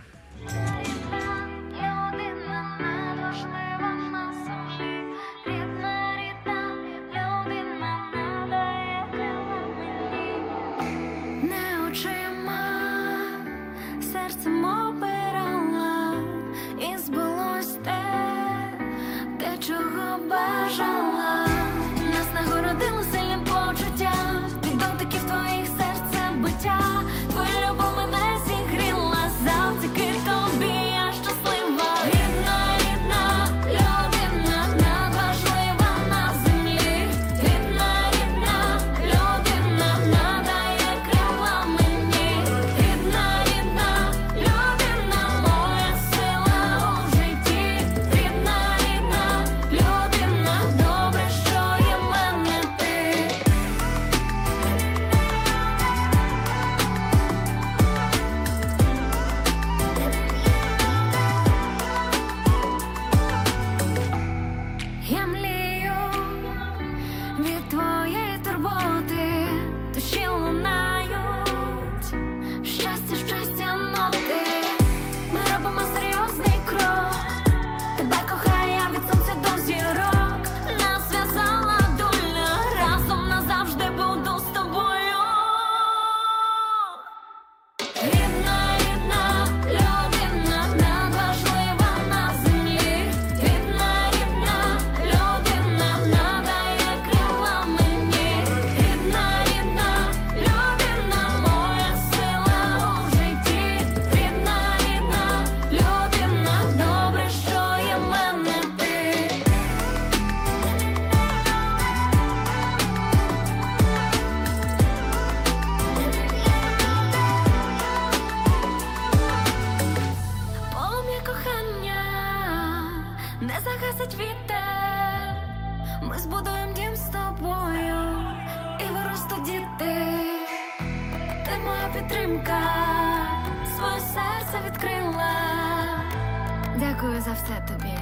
Дякую 136.97 137.21
за 137.21 137.33
все 137.33 137.63
тобі, 137.69 137.93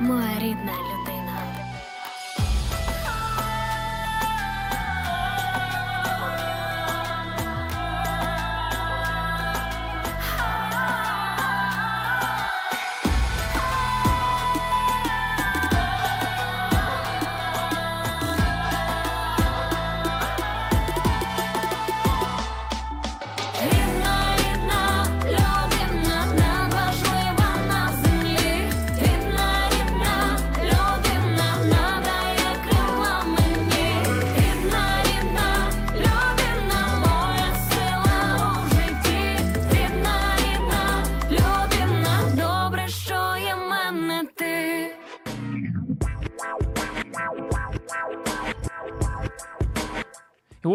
моя 0.00 0.38
рідна 0.38 0.72
людина. 0.72 1.17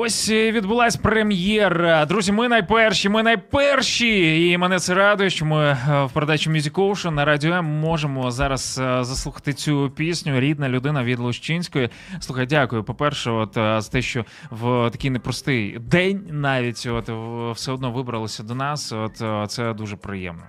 Ось 0.06 0.30
е, 0.30 0.52
відбулась 0.52 0.96
прем'єра. 0.96 2.06
Друзі, 2.06 2.32
ми 2.32 2.48
найперші, 2.48 3.10
ми 3.10 3.24
найперші. 3.24 4.50
І 4.50 4.58
мене 4.58 4.80
це 4.80 4.94
радує, 4.94 5.30
що 5.30 5.46
ми 5.46 5.66
е, 5.66 6.04
в 6.04 6.12
передачі 6.12 6.50
Music 6.50 6.72
Ocean 6.72 7.10
на 7.10 7.26
радіо 7.26 7.54
М 7.54 7.66
можемо 7.66 8.32
зараз 8.32 8.80
е, 8.84 9.04
заслухати 9.04 9.54
цю 9.54 9.92
пісню. 9.96 10.40
Рідна 10.40 10.70
людина 10.70 11.04
від 11.04 11.20
Лущинської. 11.20 11.90
Слухай, 12.20 12.46
дякую. 12.46 12.84
По-перше, 12.84 13.32
от 13.32 13.54
за 13.54 13.90
те, 13.92 14.02
що 14.02 14.26
в 14.52 14.90
такий 14.92 15.10
непростий 15.10 15.80
день 15.80 16.28
навіть 16.30 16.88
от 16.92 17.10
все 17.56 17.72
одно 17.72 17.92
вибралися 17.92 18.44
до 18.44 18.56
нас. 18.56 18.92
От 18.92 19.52
це 19.52 19.74
дуже 19.74 19.96
приємно. 19.96 20.44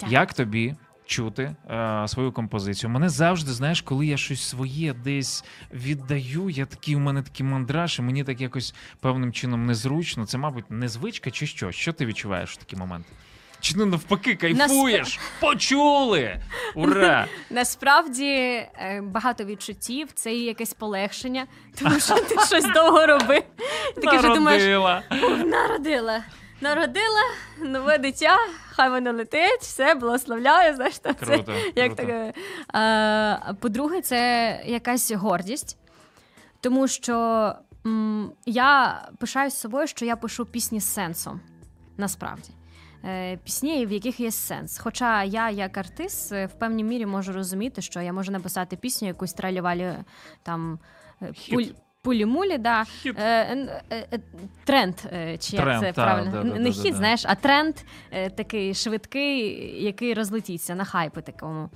Дякую. 0.00 0.12
Як 0.12 0.34
тобі? 0.34 0.74
Чути 1.08 1.54
е, 1.70 2.08
свою 2.08 2.32
композицію. 2.32 2.90
Мене 2.90 3.08
завжди, 3.08 3.52
знаєш, 3.52 3.82
коли 3.82 4.06
я 4.06 4.16
щось 4.16 4.42
своє 4.48 4.92
десь 4.92 5.44
віддаю, 5.72 6.50
я 6.50 6.66
такий, 6.66 6.96
у 6.96 6.98
мене 6.98 7.22
такий 7.22 7.46
мандраж, 7.46 7.98
і 7.98 8.02
мені 8.02 8.24
так 8.24 8.40
якось 8.40 8.74
певним 9.00 9.32
чином 9.32 9.66
незручно. 9.66 10.26
Це, 10.26 10.38
мабуть, 10.38 10.70
незвичка 10.70 11.30
чи 11.30 11.46
що? 11.46 11.72
Що 11.72 11.92
ти 11.92 12.06
відчуваєш 12.06 12.50
в 12.50 12.56
такі 12.56 12.76
моменти? 12.76 13.08
Чи 13.60 13.76
не 13.76 13.84
навпаки 13.86 14.34
кайфуєш? 14.36 15.18
Почули! 15.40 16.40
Ура! 16.74 17.26
Насправді 17.50 18.24
е, 18.24 19.02
багато 19.04 19.44
відчуттів, 19.44 20.08
це 20.14 20.34
і 20.34 20.42
якесь 20.44 20.74
полегшення, 20.74 21.46
тому 21.80 22.00
що 22.00 22.14
ти 22.14 22.34
щось 22.46 22.72
довго 22.74 23.06
робив. 23.06 23.42
Таке 23.94 24.18
вже 24.18 24.34
думаєш, 24.34 24.62
Народила. 25.46 26.22
«Ух, 26.58 26.62
народила. 26.62 27.22
Нове 27.58 27.98
дитя, 27.98 28.36
хай 28.70 28.90
воно 28.90 29.12
летить, 29.12 29.60
все 29.60 29.94
благословляю. 29.94 30.74
Знаєш, 30.76 30.98
це 30.98 31.14
Круто, 31.14 31.52
як 31.76 31.86
круто. 31.86 31.94
таке. 31.94 32.32
А, 32.72 33.52
по-друге, 33.60 34.00
це 34.00 34.62
якась 34.66 35.12
гордість, 35.12 35.76
тому 36.60 36.88
що 36.88 37.52
м, 37.86 38.32
я 38.46 39.02
пишаюсь 39.18 39.54
собою, 39.54 39.86
що 39.86 40.04
я 40.04 40.16
пишу 40.16 40.46
пісні 40.46 40.80
з 40.80 40.92
сенсом. 40.94 41.40
Насправді. 41.96 42.50
Е, 43.04 43.36
Пісні, 43.36 43.86
в 43.86 43.92
яких 43.92 44.20
є 44.20 44.30
сенс. 44.30 44.78
Хоча 44.78 45.24
я, 45.24 45.50
як 45.50 45.78
артист, 45.78 46.32
е, 46.32 46.46
в 46.46 46.52
певній 46.52 46.84
мірі 46.84 47.06
можу 47.06 47.32
розуміти, 47.32 47.82
що 47.82 48.00
я 48.00 48.12
можу 48.12 48.32
написати 48.32 48.76
пісню, 48.76 49.08
якусь 49.08 49.32
тралівалі 49.32 49.94
там 50.42 50.78
е, 51.22 51.32
Хіт. 51.32 51.74
Пулі-мулі, 52.02 52.58
да. 52.58 52.84
Е, 53.04 53.12
е, 53.16 54.06
е, 54.12 54.20
тренд, 54.64 54.96
чи 55.40 55.56
Тренд, 55.56 55.68
як 55.68 55.80
це 55.80 55.92
та, 55.92 56.04
правильно? 56.04 56.30
да, 56.30 56.42
да, 56.42 56.58
Не 56.58 56.70
да, 56.70 56.76
хіт, 56.76 56.92
да. 56.92 56.98
знаєш, 56.98 57.24
а 57.26 57.34
тренд 57.34 57.74
такий 58.36 58.74
швидкий, 58.74 59.84
який 59.84 60.14
розлетіться 60.14 60.74
на 60.74 60.84
хайпи 60.84 61.22
такому. 61.22 61.70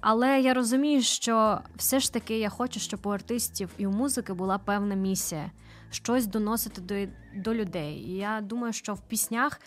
Але 0.00 0.40
я 0.40 0.54
розумію, 0.54 1.02
що 1.02 1.58
все 1.76 2.00
ж 2.00 2.12
таки 2.12 2.38
я 2.38 2.48
хочу, 2.48 2.80
щоб 2.80 3.00
у 3.04 3.08
артистів 3.10 3.70
і 3.78 3.86
у 3.86 3.90
музики 3.90 4.32
була 4.32 4.58
певна 4.58 4.94
місія. 4.94 5.50
Щось 5.92 6.26
доносити 6.26 6.80
до, 6.80 7.12
до 7.42 7.54
людей. 7.54 7.94
І 7.94 8.16
я 8.16 8.40
думаю, 8.40 8.72
що 8.72 8.94
в 8.94 9.00
піснях, 9.00 9.60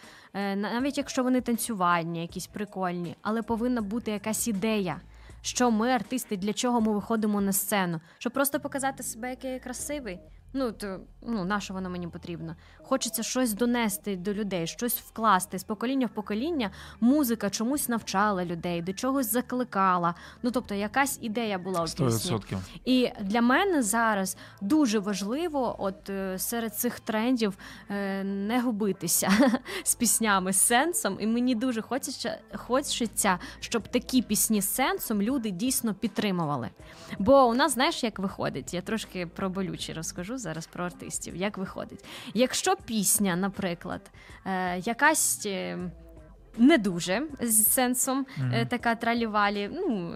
навіть 0.55 0.97
якщо 0.97 1.23
вони 1.23 1.41
танцювальні, 1.41 2.21
якісь 2.21 2.47
прикольні, 2.47 3.15
але 3.21 3.41
повинна 3.41 3.81
бути 3.81 4.11
якась 4.11 4.47
ідея, 4.47 5.01
що 5.43 5.71
ми, 5.71 5.89
артисти, 5.89 6.37
для 6.37 6.53
чого 6.53 6.81
ми 6.81 6.93
виходимо 6.93 7.41
на 7.41 7.53
сцену, 7.53 8.01
щоб 8.17 8.33
просто 8.33 8.59
показати 8.59 9.03
себе, 9.03 9.29
який 9.29 9.51
я 9.51 9.59
красивий. 9.59 10.19
Ну, 10.53 10.71
то 10.71 10.99
ну, 11.21 11.45
на 11.45 11.59
що 11.59 11.73
воно 11.73 11.89
мені 11.89 12.07
потрібно? 12.07 12.55
Хочеться 12.83 13.23
щось 13.23 13.53
донести 13.53 14.15
до 14.15 14.33
людей, 14.33 14.67
щось 14.67 14.99
вкласти 14.99 15.59
з 15.59 15.63
покоління 15.63 16.05
в 16.07 16.09
покоління. 16.09 16.71
Музика 16.99 17.49
чомусь 17.49 17.89
навчала 17.89 18.45
людей, 18.45 18.81
до 18.81 18.93
чогось 18.93 19.31
закликала. 19.31 20.15
Ну 20.43 20.51
тобто, 20.51 20.75
якась 20.75 21.19
ідея 21.21 21.57
була 21.57 21.79
у 21.79 21.83
пісні. 21.83 22.05
відсотків. 22.05 22.57
І 22.85 23.09
для 23.21 23.41
мене 23.41 23.83
зараз 23.83 24.37
дуже 24.61 24.99
важливо, 24.99 25.75
от 25.79 26.09
е, 26.09 26.39
серед 26.39 26.75
цих 26.75 26.99
трендів, 26.99 27.57
е, 27.89 28.23
не 28.23 28.61
губитися 28.61 29.31
з 29.83 29.95
піснями 29.95 30.53
з 30.53 30.61
сенсом. 30.61 31.17
І 31.19 31.27
мені 31.27 31.55
дуже 31.55 31.81
хочеться, 31.81 32.39
хочеться, 32.55 33.39
щоб 33.59 33.87
такі 33.87 34.21
пісні 34.21 34.61
з 34.61 34.73
сенсом 34.73 35.21
люди 35.21 35.51
дійсно 35.51 35.93
підтримували. 35.93 36.69
Бо 37.19 37.47
у 37.47 37.53
нас, 37.53 37.73
знаєш, 37.73 38.03
як 38.03 38.19
виходить? 38.19 38.73
Я 38.73 38.81
трошки 38.81 39.27
про 39.27 39.49
болючі 39.49 39.93
розкажу 39.93 40.37
зараз 40.43 40.67
про 40.67 40.85
артистів. 40.85 41.35
Як 41.35 41.57
виходить? 41.57 42.05
Якщо 42.33 42.75
пісня, 42.75 43.35
наприклад, 43.35 44.11
е, 44.45 44.77
якась. 44.79 45.45
е, 45.45 45.77
Не 46.57 46.77
дуже 46.77 47.27
з 47.41 47.63
сенсом, 47.67 48.25
е, 48.53 48.65
така 48.65 48.95
тралівалі, 48.95 49.69
ну 49.73 50.15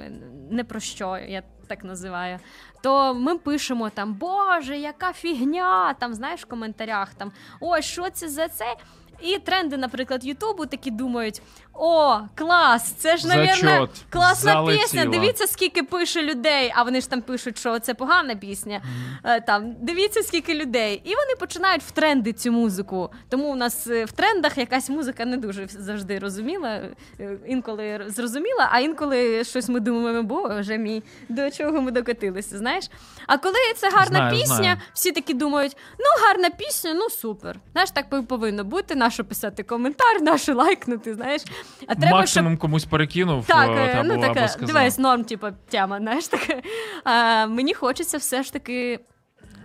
не 0.51 0.63
про 0.63 0.79
що, 0.79 1.17
я 1.17 1.43
так 1.67 1.83
називаю. 1.83 2.39
То 2.83 3.13
ми 3.13 3.37
пишемо 3.37 3.89
там, 3.89 4.13
Боже, 4.13 4.77
яка 4.77 5.13
фігня! 5.13 5.93
Там 5.93 6.13
знаєш 6.13 6.41
в 6.41 6.45
коментарях 6.45 7.13
там 7.13 7.31
ой, 7.61 7.81
що 7.81 8.09
це 8.09 8.29
за 8.29 8.47
це? 8.47 8.75
І 9.21 9.39
тренди, 9.39 9.77
наприклад, 9.77 10.25
Ютубу 10.25 10.65
такі 10.65 10.91
думають: 10.91 11.41
о, 11.79 12.19
клас! 12.35 12.91
Це 12.97 13.17
ж, 13.17 13.27
навірно, 13.27 13.89
класна 14.09 14.51
Залетіло. 14.51 14.81
пісня. 14.83 15.05
Дивіться, 15.05 15.47
скільки 15.47 15.83
пише 15.83 16.21
людей. 16.21 16.71
А 16.75 16.83
вони 16.83 17.01
ж 17.01 17.09
там 17.09 17.21
пишуть, 17.21 17.57
що 17.57 17.79
це 17.79 17.93
погана 17.93 18.35
пісня. 18.35 18.81
Е, 19.23 19.41
Там 19.41 19.75
дивіться, 19.81 20.23
скільки 20.23 20.53
людей. 20.55 21.01
І 21.03 21.09
вони 21.09 21.35
починають 21.39 21.83
в 21.83 21.91
тренди 21.91 22.33
цю 22.33 22.51
музику. 22.51 23.09
Тому 23.29 23.47
у 23.51 23.55
нас 23.55 23.87
е, 23.87 24.05
в 24.05 24.11
трендах 24.11 24.57
якась 24.57 24.89
музика 24.89 25.25
не 25.25 25.37
дуже 25.37 25.67
завжди 25.67 26.19
розуміла. 26.19 26.81
е, 27.19 27.37
Інколи 27.47 28.05
зрозуміла, 28.07 28.69
а 28.71 28.79
інколи 28.79 29.43
щось 29.43 29.69
ми 29.69 29.79
думаємо, 29.79 30.23
боже 30.23 30.77
мій, 30.77 31.03
до 31.29 31.51
чого 31.51 31.81
ми 31.81 31.91
докотилися, 31.91 32.57
знаєш? 32.57 32.85
А 33.27 33.37
коли 33.37 33.55
це 33.77 33.89
гарна 33.89 34.05
Знаю, 34.17 34.31
пісня, 34.39 34.55
знаю. 34.55 34.77
всі 34.93 35.11
такі 35.11 35.33
думають: 35.33 35.77
ну, 35.99 36.27
гарна 36.27 36.49
пісня, 36.49 36.93
ну 36.93 37.09
супер. 37.09 37.59
Знаєш, 37.71 37.91
так 37.91 38.05
пов- 38.11 38.25
повинно 38.25 38.63
бути. 38.63 38.95
Нащо 38.95 39.25
писати 39.25 39.63
коментар, 39.63 40.21
нащо 40.21 40.55
лайкнути, 40.55 41.13
знаєш? 41.13 41.41
А 41.88 41.95
треба, 41.95 42.08
щоб 42.08 42.12
Максимум 42.12 42.58
комусь 42.58 42.86
перекинув. 42.86 43.45
так, 43.45 43.69
е, 43.69 43.73
е, 43.73 44.03
ну 44.06 44.13
або 44.13 44.34
таке, 44.34 44.65
дивись, 44.65 44.97
норм, 44.97 45.23
типу, 45.23 45.47
тема, 45.69 45.97
знаєш 46.01 46.27
таке. 46.27 46.62
А, 47.03 47.45
мені 47.47 47.73
хочеться 47.73 48.17
все 48.17 48.43
ж 48.43 48.53
таки. 48.53 48.99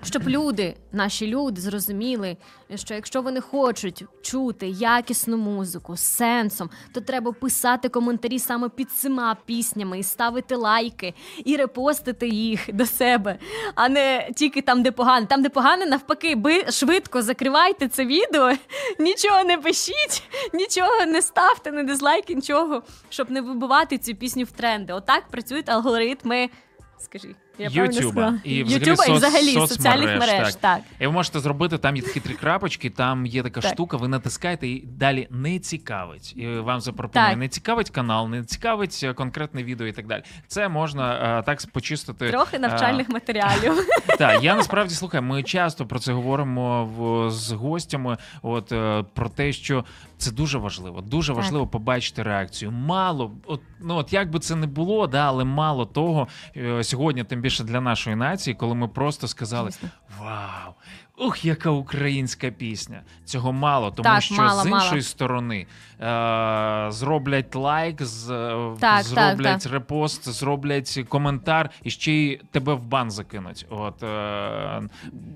Щоб 0.05 0.29
люди, 0.29 0.77
наші 0.93 1.27
люди, 1.27 1.61
зрозуміли, 1.61 2.37
що 2.75 2.95
якщо 2.95 3.23
вони 3.23 3.41
хочуть 3.41 4.05
чути 4.23 4.69
якісну 4.69 5.37
музику 5.37 5.97
з 5.97 6.01
сенсом, 6.01 6.71
то 6.95 7.01
треба 7.01 7.33
писати 7.33 7.89
коментарі 7.89 8.39
саме 8.39 8.69
під 8.69 8.91
цими 8.91 9.37
піснями 9.45 9.99
і 9.99 10.03
ставити 10.03 10.57
лайки, 10.57 11.15
і 11.45 11.57
репостити 11.57 12.29
їх 12.29 12.75
до 12.75 12.87
себе, 12.87 13.39
а 13.75 13.89
не 13.89 14.31
тільки 14.37 14.63
там, 14.63 14.83
де 14.83 14.93
погано. 14.93 15.27
Там, 15.27 15.43
де 15.43 15.49
погано, 15.49 15.87
навпаки, 15.87 16.35
би 16.35 16.71
швидко 16.71 17.23
закривайте 17.23 17.89
це 17.89 18.07
відео, 18.07 18.53
нічого 18.99 19.45
не 19.45 19.59
пишіть, 19.59 20.23
нічого 20.55 21.07
не 21.07 21.23
ставте, 21.23 21.73
не 21.73 21.85
дизлайки, 21.85 22.35
нічого, 22.35 22.83
щоб 23.09 23.31
не 23.31 23.41
вибивати 23.41 23.99
цю 23.99 24.15
пісню 24.15 24.45
в 24.45 24.51
тренди. 24.51 24.93
Отак 24.93 25.29
працюють 25.29 25.69
алгоритми. 25.69 26.51
Скажи. 26.99 27.35
Ютуба 27.59 28.35
і 28.45 28.63
взагалі 28.63 28.91
і 28.91 28.95
соц- 28.95 29.15
взагалі 29.15 29.45
соцмереж, 29.53 29.69
соціальних 29.69 30.21
мереж. 30.21 30.55
так. 30.55 30.61
Так. 30.61 30.81
І 31.01 31.07
ви 31.07 31.13
можете 31.13 31.41
зробити 31.41 31.79
там 31.79 31.97
є 31.97 32.03
такі 32.03 32.21
три 32.21 32.35
крапочки, 32.35 32.91
там 32.91 33.27
є 33.27 33.43
така 33.43 33.61
Так. 33.61 33.73
штука, 33.73 33.97
ви 33.97 34.09
натискаєте 34.09 34.69
і 34.69 34.85
далі 34.87 35.27
не 35.31 35.59
цікавить. 35.59 36.37
І 36.37 36.47
вам 36.49 36.81
запропонує 36.81 37.37
не 37.37 37.49
цікавить 37.49 37.91
канал, 37.91 38.29
не 38.29 38.45
цікавить 38.45 39.01
е, 39.05 39.13
конкретне 39.15 39.65
відео 39.65 39.87
і 39.87 39.93
так 39.93 40.07
далі. 40.07 40.23
Це 40.47 40.69
можна 40.69 41.39
е, 41.39 41.43
так 41.43 41.63
почистити. 41.73 42.31
Трохи 42.31 42.59
навчальних 42.59 43.09
матеріалів. 43.09 43.73
Так, 44.19 44.43
я 44.43 44.55
насправді 44.55 44.95
слухай, 44.95 45.21
ми 45.21 45.43
часто 45.43 45.87
про 45.87 45.99
це 45.99 46.13
говоримо 46.13 46.85
в, 46.85 47.31
з 47.31 47.53
гостями. 47.53 48.17
От 48.43 48.73
е, 48.73 49.05
про 49.15 49.29
те, 49.29 49.53
що 49.53 49.85
це 50.23 50.31
дуже 50.31 50.59
важливо. 50.59 51.01
Дуже 51.01 51.33
Так. 51.33 51.37
важливо 51.43 51.67
побачити 51.67 52.23
реакцію. 52.23 52.71
Мало, 52.71 53.33
от 53.47 53.61
ну 53.81 53.97
от 53.97 54.13
як 54.13 54.31
би 54.31 54.39
це 54.39 54.57
не 54.57 54.67
було, 54.67 55.07
да, 55.07 55.27
але 55.27 55.45
мало 55.45 55.87
того 55.87 56.29
е, 56.57 56.85
сьогодні, 56.85 57.25
тим 57.25 57.41
більше 57.41 57.65
для 57.65 57.81
нашої 57.81 58.17
нації, 58.17 58.55
коли 58.55 58.75
ми 58.75 58.89
просто 58.89 59.29
сказали. 59.29 59.71
Вау! 60.21 60.73
Ух, 61.23 61.45
яка 61.45 61.71
українська 61.71 62.51
пісня! 62.51 63.03
Цього 63.25 63.53
мало, 63.53 63.91
тому 63.91 64.05
Так, 64.05 64.23
що 64.23 64.35
мало, 64.35 64.63
з 64.63 64.67
іншої 64.67 64.91
мало. 64.91 65.03
сторони 65.03 65.67
е, 66.01 66.87
зроблять 66.91 67.55
лайк, 67.55 68.03
з, 68.03 68.31
е, 68.31 68.77
Так, 68.81 69.03
зроблять 69.03 69.63
так, 69.63 69.73
репост, 69.73 70.29
зроблять 70.29 71.05
коментар 71.09 71.71
і 71.83 71.91
ще 71.91 72.13
й 72.13 72.41
тебе 72.51 72.75
в 72.75 72.83
бан 72.85 73.11
закинуть. 73.11 73.67
От, 73.71 74.03
е, 74.03 74.83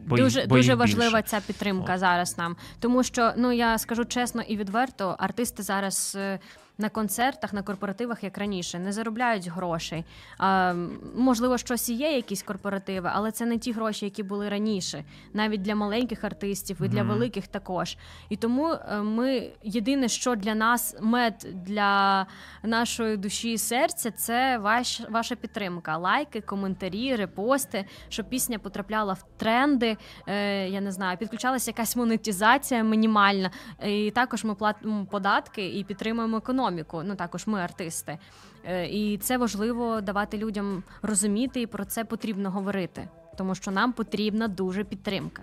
бо, 0.07 0.17
дуже 0.17 0.47
бо 0.47 0.57
дуже 0.57 0.75
важлива 0.75 1.23
ця 1.23 1.41
підтримка 1.47 1.99
зараз 1.99 2.39
нам. 2.39 2.57
Тому 2.81 3.03
що 3.03 3.33
ну 3.37 3.53
я 3.53 3.79
скажу 3.79 4.05
чесно 4.05 4.43
і 4.43 4.57
відверто, 4.57 5.17
артисти 5.19 5.63
зараз. 5.63 6.17
е, 6.21 6.39
На 6.79 6.89
концертах, 6.89 7.53
на 7.53 7.63
корпоративах, 7.63 8.25
як 8.25 8.39
раніше, 8.39 8.79
не 8.79 8.93
заробляють 8.93 9.49
грошей. 9.49 10.05
А, 10.39 10.75
можливо, 11.17 11.59
щось 11.59 11.89
і 11.89 11.95
є, 11.95 12.13
якісь 12.17 12.43
корпоративи, 12.43 13.11
але 13.13 13.31
це 13.31 13.47
не 13.47 13.59
ті 13.59 13.73
гроші, 13.73 14.05
які 14.05 14.23
були 14.23 14.49
раніше, 14.49 15.05
навіть 15.33 15.63
для 15.63 15.75
маленьких 15.75 16.25
артистів 16.25 16.77
і 16.85 16.89
для 16.89 17.05
Мгм. 17.05 17.09
великих 17.13 17.47
також. 17.47 17.97
І 18.29 18.37
тому 18.37 18.69
е, 18.73 19.03
ми 19.03 19.51
єдине, 19.63 20.09
що 20.09 20.35
для 20.35 20.55
нас 20.55 20.97
мед 21.01 21.47
для 21.55 22.27
нашої 22.63 23.17
душі 23.17 23.53
і 23.53 23.59
серця, 23.59 24.11
це 24.11 24.59
ваш, 24.59 25.03
ваша 25.11 25.35
підтримка. 25.35 25.97
Лайки, 25.97 26.41
коментарі, 26.41 27.17
репости, 27.17 27.85
щоб 28.09 28.29
пісня 28.29 28.59
потрапляла 28.59 29.13
в 29.13 29.25
тренди. 29.37 29.97
Е, 30.27 30.69
я 30.69 30.81
не 30.81 30.93
знаю, 30.93 31.19
підключалася 31.19 31.71
якась 31.71 31.97
монетизація 31.97 32.83
мінімальна. 32.83 33.51
І 33.87 34.11
також 34.11 34.45
ми 34.45 34.55
платимо 34.55 35.07
податки 35.07 35.79
і 35.79 35.85
підтримуємо 35.85 36.37
економіку. 36.37 36.66
Ну 37.05 37.15
також 37.15 37.47
ми 37.47 37.61
артисти. 37.61 38.19
Е, 38.65 38.87
і 38.87 39.19
це 39.19 39.39
важливо 39.39 40.01
давати 40.01 40.39
людям 40.39 40.83
розуміти, 41.03 41.61
і 41.61 41.67
про 41.67 41.85
це 41.85 42.05
потрібно 42.05 42.51
говорити. 42.51 43.09
Тому 43.39 43.55
що 43.55 43.71
нам 43.71 43.93
потрібна 43.93 44.49
дуже 44.49 44.85
підтримка. 44.85 45.43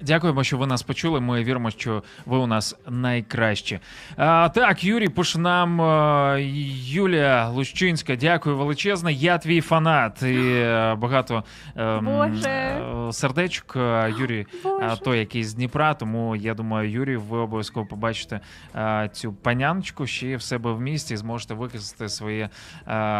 Дякуємо, 0.00 0.44
що 0.44 0.58
ви 0.58 0.66
нас 0.66 0.82
почули. 0.82 1.20
Ми 1.20 1.44
віримо, 1.44 1.70
що 1.70 2.02
ви 2.26 2.36
у 2.36 2.46
нас 2.46 2.76
найкращі. 2.88 3.80
А, 4.16 4.48
так, 4.48 4.84
Юрій 4.84 5.08
пише 5.08 5.38
нам 5.38 5.80
е, 5.80 6.42
Юлія 6.84 7.48
Лущинська. 7.48 8.16
Дякую 8.16 8.56
величезно. 8.56 9.10
Я 9.10 9.38
твій 9.38 9.60
фанат. 9.60 10.22
І 10.22 10.34
е, 10.36 10.94
багато 10.94 11.44
ем, 11.76 12.04
Боже. 12.04 12.48
е, 12.48 13.12
сердечок. 13.12 13.76
Юрій, 14.18 14.46
Боже. 14.62 14.96
той, 15.04 15.18
який 15.18 15.44
з 15.44 15.54
Дніпра. 15.54 15.94
Тому 15.94 16.36
я 16.36 16.54
думаю, 16.54 16.90
Юрій, 16.90 17.16
ви 17.16 17.38
обов'язково 17.38 17.86
побачите 17.86 18.40
цю 19.12 19.32
паняночку 19.32 20.06
ще 20.06 20.36
в 20.36 20.42
себе 20.42 20.72
в 20.72 20.80
місті 20.80 21.14
і 21.14 21.16
зможете 21.16 21.54
виказати 21.54 22.08
своє 22.08 22.48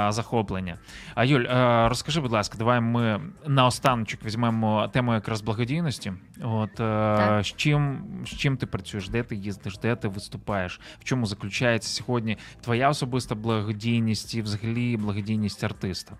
захоплення. 0.09 0.79
А 1.15 1.25
Юль, 1.25 1.45
розкажи, 1.89 2.21
будь 2.21 2.33
ласка, 2.33 2.59
давай 2.59 2.81
ми 2.81 3.21
наостаночок 3.47 4.25
візьмемо 4.25 4.89
тему 4.93 5.15
якраз 5.15 5.41
благодійності. 5.41 6.13
От 6.43 6.64
е, 6.73 6.77
Так. 7.17 7.45
з 7.45 7.47
чим 7.47 8.05
з 8.27 8.29
чим 8.29 8.57
ти 8.57 8.67
працюєш, 8.67 9.09
де 9.09 9.23
ти 9.23 9.37
їздиш, 9.37 9.79
де 9.79 9.97
ти 9.97 10.09
виступаєш? 10.09 10.81
В 11.01 11.05
чому 11.05 11.27
заключається 11.27 11.89
сьогодні 11.89 12.39
твоя 12.61 12.89
особиста 12.89 13.35
благодійність 13.35 14.35
і 14.35 14.43
взагалі 14.43 14.97
благодійність 14.97 15.65
артиста? 15.65 16.17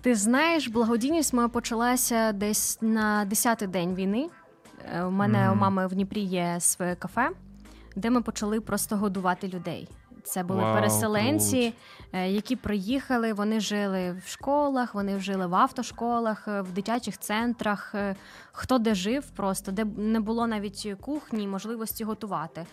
Ти 0.00 0.14
знаєш, 0.14 0.68
благодійність 0.68 1.32
моя 1.34 1.48
почалася 1.48 2.32
десь 2.32 2.78
на 2.82 3.26
10-й 3.30 3.66
день 3.66 3.94
війни. 3.94 4.28
Е, 4.94 5.02
У 5.04 5.10
мене 5.10 5.38
Мгм. 5.44 5.52
у 5.52 5.60
мами 5.60 5.86
в 5.86 5.94
Дніпрі 5.94 6.20
є 6.20 6.56
своє 6.60 6.94
кафе, 6.94 7.30
де 7.96 8.10
ми 8.10 8.22
почали 8.22 8.60
просто 8.60 8.96
годувати 8.96 9.48
людей. 9.48 9.88
Це 10.24 10.42
були 10.42 10.62
Вау, 10.62 10.74
переселенці, 10.74 11.74
е, 12.12 12.30
які 12.30 12.56
приїхали. 12.56 13.32
Вони 13.32 13.60
жили 13.60 14.20
в 14.26 14.28
школах, 14.28 14.94
вони 14.94 15.20
жили 15.20 15.46
в 15.46 15.54
автошколах, 15.54 16.48
е, 16.48 16.62
в 16.62 16.72
дитячих 16.72 17.18
центрах. 17.18 17.94
е, 17.94 18.16
Хто 18.52 18.78
де 18.78 18.94
жив, 18.94 19.30
просто 19.30 19.72
де 19.72 19.84
не 19.84 20.20
було 20.20 20.46
навіть 20.46 20.94
кухні, 21.00 21.48
можливості 21.48 22.04
готувати. 22.04 22.66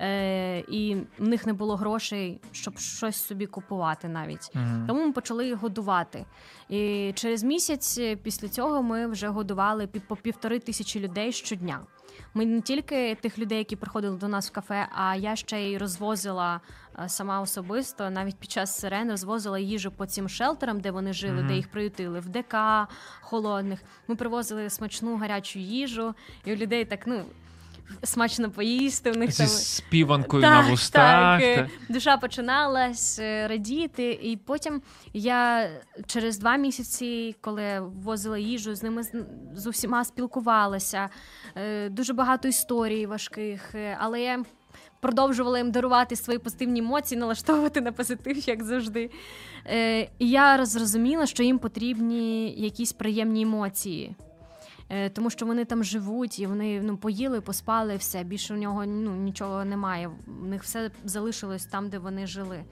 Е, 0.00 0.58
і 0.58 0.96
в 1.18 1.28
них 1.28 1.46
не 1.46 1.52
було 1.52 1.76
грошей, 1.76 2.40
щоб 2.52 2.78
щось 2.78 3.16
собі 3.16 3.46
купувати 3.46 4.08
навіть. 4.08 4.50
Мгм. 4.54 4.84
Тому 4.86 5.06
ми 5.06 5.12
почали 5.12 5.46
їх 5.46 5.56
годувати. 5.56 6.24
І 6.68 7.12
через 7.14 7.42
місяць 7.42 8.00
після 8.22 8.48
цього 8.48 8.82
ми 8.82 9.06
вже 9.06 9.28
годували 9.28 9.86
по 9.86 10.16
півтори 10.16 10.58
тисячі 10.58 11.00
людей 11.00 11.32
щодня. 11.32 11.80
Ми 12.34 12.46
не 12.46 12.60
тільки 12.60 13.14
тих 13.14 13.38
людей, 13.38 13.58
які 13.58 13.76
приходили 13.76 14.16
до 14.16 14.28
нас 14.28 14.48
в 14.50 14.52
кафе, 14.52 14.88
а 14.94 15.16
я 15.16 15.36
ще 15.36 15.60
й 15.60 15.78
розвозила 15.78 16.60
е, 17.04 17.08
сама 17.08 17.40
особисто, 17.40 18.10
навіть 18.10 18.36
під 18.36 18.50
час 18.50 18.78
сирен 18.78 19.10
розвозила 19.10 19.58
їжу 19.58 19.90
по 19.90 20.06
цим 20.06 20.28
шелтерам, 20.28 20.80
де 20.80 20.90
вони 20.90 21.12
жили, 21.12 21.38
Мгм. 21.38 21.48
де 21.48 21.54
їх 21.54 21.68
приютили, 21.70 22.20
в 22.20 22.28
ДК 22.28 22.54
холодних. 23.20 23.80
Ми 24.08 24.14
привозили 24.16 24.70
смачну 24.70 25.16
гарячу 25.16 25.58
їжу, 25.58 26.14
і 26.44 26.52
у 26.52 26.56
людей 26.56 26.84
так 26.84 27.06
ну 27.06 27.24
смачно 28.04 28.50
поїсти. 28.50 29.10
У 29.12 29.14
них 29.14 29.30
Зі 29.32 29.38
там 29.38 29.46
співанкою 29.46 30.42
так, 30.42 30.64
на 30.64 30.70
вустах. 30.70 31.40
Так, 31.40 31.68
та- 31.88 31.92
душа 31.94 32.16
починалась 32.16 33.18
е, 33.18 33.48
радіти, 33.48 34.18
і 34.22 34.36
потім 34.36 34.82
я 35.12 35.70
через 36.06 36.38
два 36.38 36.56
місяці, 36.56 37.36
коли 37.40 37.80
возила 37.80 38.38
їжу, 38.38 38.74
з 38.74 38.82
ними 38.82 39.02
з- 39.54 39.66
усіма 39.66 40.04
спілкувалася. 40.04 41.08
Е, 41.56 41.88
Дуже 41.88 42.12
багато 42.12 42.48
історій 42.48 43.06
важких, 43.06 43.74
е, 43.74 43.96
але 44.00 44.20
я. 44.20 44.42
Продовжувала 45.00 45.58
їм 45.58 45.70
дарувати 45.70 46.16
свої 46.16 46.38
позитивні 46.38 46.80
емоції, 46.80 47.18
налаштовувати 47.20 47.80
на 47.80 47.92
позитив, 47.92 48.48
як 48.48 48.64
завжди. 48.64 49.10
Е, 49.66 50.00
і 50.18 50.30
я 50.30 50.66
зрозуміла, 50.66 51.26
що 51.26 51.42
їм 51.42 51.58
потрібні 51.58 52.50
якісь 52.52 52.92
приємні 52.92 53.42
емоції. 53.42 54.16
Е, 54.90 55.08
тому 55.08 55.30
що 55.30 55.46
вони 55.46 55.64
там 55.64 55.84
живуть, 55.84 56.38
і 56.38 56.46
вони 56.46 56.82
ну, 56.82 56.96
поїли, 56.96 57.40
поспали, 57.40 57.96
все. 57.96 58.24
Більше 58.24 58.54
у 58.54 58.56
нього 58.56 58.86
ну, 58.86 59.16
нічого 59.16 59.64
немає. 59.64 60.10
У 60.42 60.46
них 60.46 60.62
все 60.62 60.90
залишилось 61.04 61.66
там, 61.66 61.88
де 61.88 61.98
вони 61.98 62.26
жили. 62.26 62.64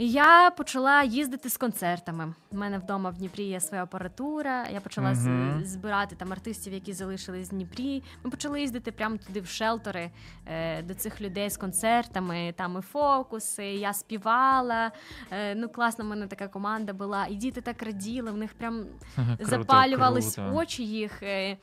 І 0.00 0.10
я 0.10 0.50
почала 0.50 1.02
їздити 1.02 1.50
з 1.50 1.56
концертами. 1.56 2.34
У 2.50 2.56
мене 2.56 2.78
вдома 2.78 3.10
в 3.10 3.14
Дніпрі 3.14 3.42
є 3.44 3.60
своя 3.60 3.82
апаратура. 3.82 4.66
Я 4.72 4.80
почала 4.80 5.10
Мгм. 5.12 5.62
збирати 5.64 6.16
там 6.16 6.32
артистів, 6.32 6.72
які 6.72 6.92
залишились 6.92 7.48
в 7.48 7.50
Дніпрі. 7.50 8.02
Ми 8.24 8.30
почали 8.30 8.60
їздити 8.60 8.92
прямо 8.92 9.16
туди 9.16 9.40
в 9.40 9.46
шелтери 9.46 10.10
е, 10.46 10.82
до 10.82 10.94
цих 10.94 11.20
людей 11.20 11.50
з 11.50 11.56
концертами. 11.56 12.54
Там 12.56 12.76
і 12.78 12.82
фокуси, 12.82 13.64
я 13.64 13.92
співала. 13.92 14.92
Е, 15.30 15.54
ну, 15.54 15.68
класна 15.68 16.04
в 16.04 16.08
мене 16.08 16.26
така 16.26 16.48
команда 16.48 16.92
була. 16.92 17.26
І 17.26 17.34
діти 17.34 17.60
так 17.60 17.82
раділи, 17.82 18.30
в 18.30 18.36
них 18.36 18.54
прям 18.54 18.84
Круто, 19.14 19.44
запалювались 19.44 20.34
круто. 20.34 20.56
очі 20.56 20.84
їх. 20.86 21.22
е, 21.22 21.56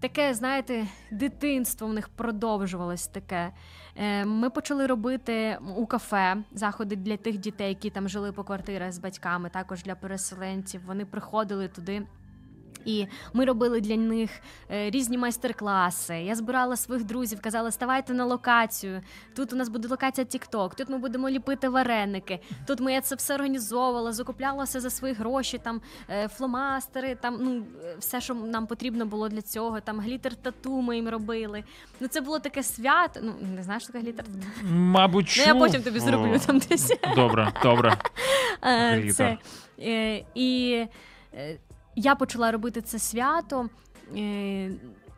Таке, 0.00 0.34
знаєте, 0.34 0.86
дитинство 1.10 1.86
в 1.86 1.92
них 1.92 2.08
продовжувалось 2.08 3.06
таке. 3.06 3.52
Е, 3.98 4.24
Ми 4.24 4.50
почали 4.50 4.86
робити 4.86 5.58
у 5.76 5.86
кафе 5.86 6.36
заходи 6.52 6.96
для 6.96 7.16
тих 7.16 7.38
дітей, 7.38 7.68
які 7.68 7.90
там 7.90 8.08
жили 8.08 8.32
по 8.32 8.44
квартирах 8.44 8.92
з 8.92 8.98
батьками, 8.98 9.50
також 9.50 9.82
для 9.82 9.94
переселенців. 9.94 10.80
Вони 10.86 11.04
приходили 11.04 11.68
туди. 11.68 12.02
І 12.88 13.06
ми 13.32 13.44
робили 13.44 13.80
для 13.80 13.96
них 13.96 14.30
е, 14.70 14.90
різні 14.90 15.18
майстер-класи. 15.18 16.14
Я 16.14 16.34
збирала 16.34 16.76
своїх 16.76 17.04
друзів, 17.04 17.40
казала, 17.40 17.70
ставайте 17.70 18.14
на 18.14 18.24
локацію. 18.24 19.00
Тут 19.36 19.52
у 19.52 19.56
нас 19.56 19.68
буде 19.68 19.88
локація 19.88 20.24
TikTok, 20.24 20.74
тут 20.74 20.88
ми 20.88 20.98
будемо 20.98 21.30
ліпити 21.30 21.68
вареники. 21.68 22.40
Тут 22.66 22.80
ми 22.80 22.92
я 22.92 23.00
це 23.00 23.14
все 23.14 23.34
організовувала, 23.34 24.12
закупляла 24.12 24.64
все 24.64 24.80
за 24.80 24.90
свої 24.90 25.14
гроші, 25.14 25.58
там 25.58 25.80
е, 26.10 26.28
фломастери, 26.28 27.14
там 27.14 27.38
ну 27.40 27.64
е, 27.84 27.96
все, 27.98 28.20
що 28.20 28.34
нам 28.34 28.66
потрібно 28.66 29.06
було 29.06 29.28
для 29.28 29.42
цього. 29.42 29.80
Там 29.80 30.00
глітер 30.00 30.34
тату 30.36 30.80
ми 30.80 30.96
їм 30.96 31.08
робили. 31.08 31.64
Ну 32.00 32.08
це 32.08 32.20
було 32.20 32.38
таке 32.38 32.62
свято. 32.62 33.20
Ну 33.22 33.34
не 33.56 33.62
знаєш, 33.62 33.82
що 33.82 33.92
таке 33.92 34.04
глітер 34.04 34.24
тату? 34.24 34.46
Мабуть, 34.72 35.34
Ну, 35.38 35.44
я 35.46 35.54
потім 35.54 35.82
тобі 35.82 36.00
зроблю 36.00 36.34
О, 36.34 36.38
там 36.38 36.58
десь. 36.58 36.92
Добре, 37.16 37.52
добре. 37.62 37.96
Це, 39.12 39.38
і 40.34 40.86
я 41.98 42.14
почала 42.14 42.50
робити 42.52 42.80
це 42.82 42.98
свято. 42.98 43.68
Е, 44.16 44.70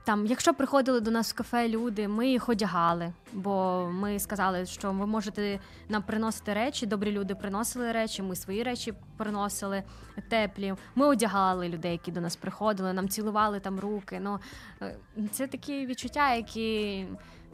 Там, 0.05 0.27
якщо 0.27 0.55
приходили 0.55 1.01
до 1.01 1.11
нас 1.11 1.33
в 1.33 1.37
кафе 1.37 1.69
люди, 1.69 2.09
ми 2.09 2.29
їх 2.29 2.49
одягали, 2.49 3.13
бо 3.33 3.87
ми 3.93 4.19
сказали, 4.19 4.67
що 4.67 4.93
ви 4.93 5.07
можете 5.07 5.61
нам 5.89 6.03
приносити 6.03 6.55
речі. 6.55 6.87
Добрі 6.87 7.13
люди 7.13 7.35
приносили 7.35 7.93
речі, 7.93 8.23
ми 8.23 8.37
свої 8.37 8.63
речі 8.63 8.95
приносили 9.17 9.83
теплі. 10.29 10.75
Ми 10.95 11.07
одягали 11.07 11.69
людей, 11.69 11.93
які 11.93 12.13
до 12.13 12.21
нас 12.21 12.37
приходили, 12.37 12.93
нам 12.93 13.09
цілували 13.09 13.61
там 13.61 13.81
руки. 13.81 14.21
Ну 14.23 14.39
е, 14.83 14.97
це 15.33 15.47
такі 15.47 15.87
відчуття, 15.87 16.35
які 16.35 17.07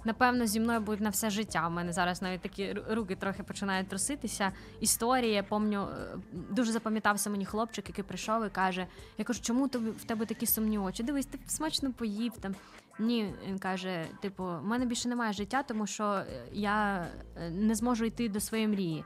напевно 0.07 0.46
зі 0.46 0.61
мною 0.61 0.80
будуть 0.80 1.00
на 1.00 1.11
все 1.11 1.30
життя. 1.30 1.66
У 1.66 1.70
мене 1.70 1.92
зараз 1.92 2.22
навіть 2.22 2.40
такі 2.40 2.72
руки 2.72 3.16
трохи 3.16 3.42
починають 3.42 3.88
труситися. 3.88 4.52
Історії, 4.80 5.32
я 5.32 5.42
пам'ятаю, 5.42 5.88
е, 5.88 6.18
дуже 6.50 6.72
запам'ятався 6.72 7.30
мені 7.30 7.44
хлопчик, 7.44 7.88
який 7.88 8.04
прийшов 8.04 8.46
і 8.46 8.50
каже: 8.50 8.86
Я 9.18 9.24
кажу, 9.24 9.40
чому 9.42 9.68
тобі 9.68 9.90
в 9.90 10.04
тебе 10.04 10.26
такі 10.26 10.46
сумні 10.46 10.78
очі? 10.78 11.02
Дивись, 11.02 11.26
ти 11.26 11.38
смачно 11.46 11.92
поїв 11.92 12.32
там. 12.40 12.54
Ні, 12.98 13.34
він 13.48 13.59
каже: 13.59 14.04
типу, 14.20 14.44
в 14.44 14.64
мене 14.64 14.86
більше 14.86 15.09
немає 15.09 15.32
життя, 15.32 15.62
тому 15.62 15.86
що 15.86 16.04
е, 16.04 16.26
я 16.52 17.07
е, 17.36 17.50
не 17.50 17.74
зможу 17.74 18.04
йти 18.04 18.28
до 18.28 18.40
своєї 18.40 18.68
мрії. 18.68 19.04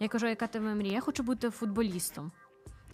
Я 0.00 0.08
кажу, 0.08 0.26
яка 0.26 0.46
тебе 0.46 0.74
мрія? 0.74 0.92
Я 0.92 1.00
хочу 1.00 1.22
бути 1.22 1.50
футболістом. 1.50 2.32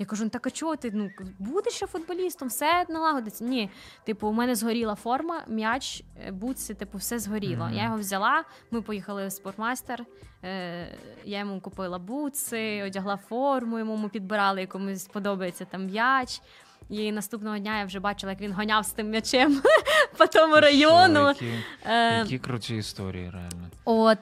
Я 0.01 0.07
кажу, 0.07 0.24
ну 0.24 0.30
так 0.30 0.46
а 0.46 0.51
чого 0.51 0.76
ти? 0.76 0.90
Ну 0.94 1.11
будеш 1.38 1.72
ще 1.72 1.86
футболістом, 1.86 2.48
все 2.48 2.86
налагодиться. 2.88 3.44
Ні, 3.44 3.70
типу, 4.05 4.28
у 4.28 4.32
мене 4.32 4.55
згоріла 4.55 4.94
форма, 4.94 5.42
м'яч, 5.48 6.03
е, 6.26 6.30
бутси, 6.30 6.74
типу, 6.74 6.98
все 6.98 7.18
згоріло. 7.18 7.64
Мгм. 7.64 7.74
Я 7.74 7.84
його 7.84 7.96
взяла. 7.96 8.44
Ми 8.70 8.82
поїхали 8.82 9.26
в 9.26 9.32
спортмастер. 9.32 10.05
Е, 10.44 10.86
я 11.24 11.38
йому 11.38 11.61
купила 11.61 11.98
бутси, 11.98 12.82
одягла 12.82 13.16
форму, 13.16 13.78
йому 13.78 13.96
ми 13.96 14.09
підбирали, 14.09 14.61
якомусь 14.61 15.07
подобається 15.07 15.64
там 15.64 15.86
м'яч. 15.86 16.40
І 16.88 17.12
наступного 17.12 17.59
дня 17.59 17.78
я 17.78 17.84
вже 17.84 18.01
бачила, 18.01 18.32
як 18.32 18.40
він 18.40 18.53
гоняв 18.53 18.84
з 18.84 18.90
тим 18.90 19.11
м'ячем 19.11 19.62
по 20.16 20.26
тому 20.26 20.53
що, 20.55 20.61
району. 20.61 21.28
Які, 21.28 21.51
Е, 21.84 22.18
які 22.18 22.38
круті 22.38 22.76
історії, 22.76 23.30
реально. 23.30 23.70
От. 23.84 24.18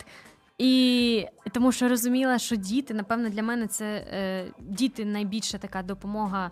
І 0.58 1.26
тому 1.52 1.72
що 1.72 1.88
розуміла, 1.88 2.38
що 2.38 2.56
діти, 2.56 2.94
напевно, 2.94 3.28
для 3.28 3.42
мене 3.42 3.66
це 3.66 3.84
е, 3.84 4.52
діти 4.60 5.04
найбільша 5.04 5.58
така 5.58 5.82
допомога. 5.82 6.50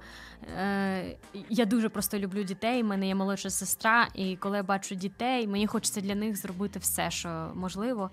Е, 0.58 1.16
я 1.50 1.64
дуже 1.64 1.88
просто 1.88 2.18
люблю 2.18 2.42
дітей. 2.42 2.82
У 2.82 2.86
мене 2.86 3.06
є 3.06 3.14
молодша 3.14 3.50
сестра, 3.50 4.08
і 4.14 4.36
коли 4.36 4.56
я 4.56 4.62
бачу 4.62 4.94
дітей, 4.94 5.46
мені 5.46 5.66
хочеться 5.66 6.00
для 6.00 6.14
них 6.14 6.36
зробити 6.36 6.78
все, 6.78 7.10
що 7.10 7.52
можливо. 7.54 8.10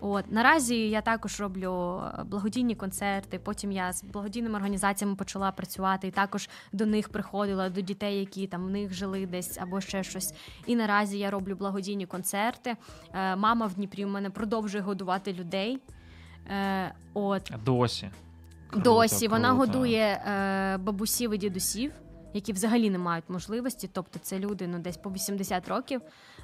От 0.00 0.32
наразі 0.32 0.88
я 0.88 1.00
також 1.00 1.40
роблю 1.40 2.02
е, 2.18 2.24
благодійні 2.24 2.74
концерти. 2.74 3.38
Потім 3.38 3.72
я 3.72 3.92
з 3.92 4.04
благодійними 4.04 4.54
організаціями 4.56 5.16
почала 5.16 5.50
працювати, 5.52 6.08
і 6.08 6.10
також 6.10 6.48
до 6.72 6.86
них 6.86 7.08
приходила 7.08 7.68
до 7.70 7.80
дітей, 7.80 8.18
які 8.18 8.46
там 8.46 8.64
в 8.64 8.70
них 8.70 8.94
жили 8.94 9.26
десь 9.26 9.58
або 9.58 9.80
ще 9.80 10.02
щось. 10.02 10.34
І 10.66 10.76
наразі 10.76 11.18
я 11.18 11.30
роблю 11.30 11.56
благодійні 11.56 12.06
концерти. 12.06 12.76
Е, 13.12 13.36
Мама 13.36 13.66
в 13.66 13.74
Дніпрі 13.74 14.04
у 14.04 14.08
мене 14.08 14.30
продовжує 14.30 14.82
годувати 14.82 15.32
людей. 15.32 15.78
Е, 16.50 16.92
От 17.14 17.52
Досі. 17.64 18.10
Круто, 18.70 18.90
досі 18.90 19.28
вона 19.28 19.48
круто. 19.48 19.66
годує 19.66 20.02
е, 20.26 20.76
бабусів 20.76 21.34
і 21.34 21.38
дідусів, 21.38 21.92
які 22.36 22.52
взагалі 22.52 22.90
не 22.90 22.98
мають 22.98 23.24
можливості. 23.28 23.90
Тобто 23.92 24.18
це 24.18 24.38
люди 24.38 24.66
ну 24.66 24.78
десь 24.78 24.96
по 24.96 25.10
80 25.10 25.68
років, 25.68 26.00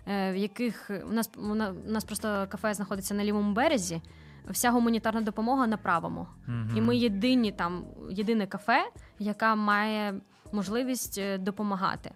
е, 0.07 0.32
в 0.32 0.36
яких 0.36 0.90
у 1.11 1.12
нас 1.12 1.30
у 1.36 1.55
нас 1.90 2.05
просто 2.05 2.47
кафе 2.49 2.74
знаходиться 2.74 3.14
на 3.14 3.24
лівому 3.24 3.53
березі. 3.53 4.03
Вся 4.51 4.70
гуманітарна 4.70 5.20
допомога 5.20 5.66
на 5.66 5.76
правому. 5.76 6.26
Мгм. 6.47 6.76
І 6.76 6.80
ми 6.80 6.97
єдині 6.97 7.53
там, 7.53 7.84
єдине 8.11 8.47
кафе, 8.47 8.90
яка 9.18 9.55
має 9.55 10.14
можливість 10.53 11.18
е, 11.18 11.38
допомагати. 11.38 12.11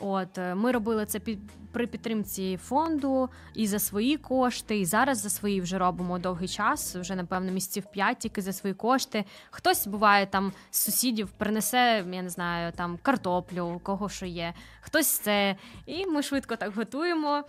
От 0.00 0.38
е, 0.38 0.54
ми 0.54 0.72
робили 0.72 1.06
це 1.06 1.18
під 1.18 1.38
при 1.72 1.86
підтримці 1.86 2.56
фонду 2.56 3.28
і 3.54 3.66
за 3.66 3.78
свої 3.78 4.16
кошти, 4.16 4.78
і 4.78 4.84
зараз 4.84 5.18
за 5.18 5.30
свої 5.30 5.60
вже 5.60 5.78
робимо 5.78 6.18
довгий 6.18 6.48
час. 6.48 6.96
Вже 6.96 7.16
напевно 7.16 7.52
місяців 7.52 7.84
п'ять 7.92 8.18
тільки 8.18 8.42
за 8.42 8.52
свої 8.52 8.74
кошти. 8.74 9.24
Хтось 9.50 9.86
буває 9.86 10.26
там 10.26 10.52
з 10.70 10.78
сусідів 10.78 11.28
принесе, 11.30 12.04
я 12.12 12.22
не 12.22 12.28
знаю, 12.28 12.72
там 12.76 12.98
картоплю, 13.02 13.80
кого 13.82 14.08
що 14.08 14.26
є, 14.26 14.54
хтось 14.80 15.06
це. 15.06 15.56
І 15.86 16.06
ми 16.06 16.22
швидко 16.22 16.56
так 16.56 16.74
готуємо 16.74 17.44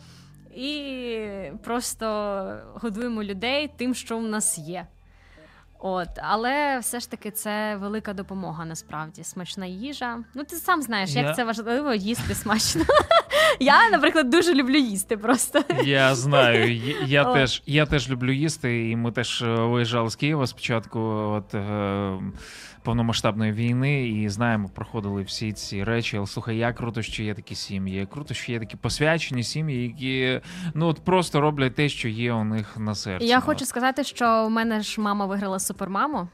і 0.55 1.19
просто 1.63 2.05
годуємо 2.73 3.23
людей 3.23 3.71
тим, 3.77 3.93
що 3.93 4.17
в 4.17 4.23
нас 4.23 4.57
є. 4.57 4.87
От, 5.83 6.09
але 6.17 6.79
все 6.79 6.99
ж 6.99 7.11
таки 7.11 7.31
це 7.31 7.75
велика 7.75 8.13
допомога 8.13 8.65
насправді. 8.65 9.23
Смачна 9.23 9.65
їжа. 9.65 10.17
Ну, 10.33 10.43
ти 10.43 10.55
сам 10.55 10.81
знаєш, 10.81 11.09
Я- 11.15 11.21
як 11.21 11.35
це 11.35 11.43
важливо 11.43 11.93
їсти 11.93 12.35
смачно. 12.35 12.83
Я, 13.59 13.89
наприклад, 13.89 14.29
дуже 14.29 14.53
люблю 14.53 14.77
їсти 14.77 15.17
просто. 15.17 15.61
Я 15.83 16.15
знаю. 16.15 16.75
Я, 16.75 16.95
я, 17.05 17.23
О. 17.23 17.33
теж, 17.33 17.63
я 17.65 17.85
теж 17.85 18.09
люблю 18.09 18.31
їсти, 18.33 18.89
і 18.89 18.95
ми 18.95 19.11
теж 19.11 19.41
е, 19.41 19.45
виїжджали 19.55 20.09
з 20.09 20.15
Києва 20.15 20.47
спочатку 20.47 20.99
от, 20.99 21.55
е, 21.55 22.19
повномасштабної 22.83 23.51
війни, 23.51 24.07
і 24.07 24.29
знаємо, 24.29 24.69
проходили 24.75 25.21
всі 25.21 25.53
ці 25.53 25.83
речі. 25.83 26.17
Але 26.17 26.27
слухай, 26.27 26.57
як 26.57 26.75
круто, 26.75 27.01
що 27.01 27.23
є 27.23 27.33
такі 27.33 27.55
сім'ї. 27.55 28.07
Круто, 28.11 28.33
що 28.33 28.51
є 28.51 28.59
такі 28.59 28.77
посвячені 28.77 29.43
сім'ї, 29.43 29.83
які 29.83 30.41
ну 30.73 30.87
от 30.87 30.99
просто 30.99 31.41
роблять 31.41 31.75
те, 31.75 31.89
що 31.89 32.07
є 32.07 32.33
у 32.33 32.43
них 32.43 32.77
на 32.77 32.95
серці. 32.95 33.27
Я 33.27 33.39
хочу 33.39 33.65
сказати, 33.65 34.03
що 34.03 34.43
у 34.47 34.49
мене 34.49 34.81
ж 34.81 35.01
мама 35.01 35.25
виграла 35.25 35.59
супермаму, 35.59 36.27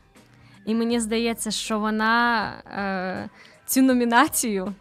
і 0.65 0.75
мені 0.75 0.99
здається, 0.99 1.51
що 1.51 1.79
вона 1.79 2.53
е, 2.65 3.29
цю 3.65 3.81
номінацію 3.81 4.73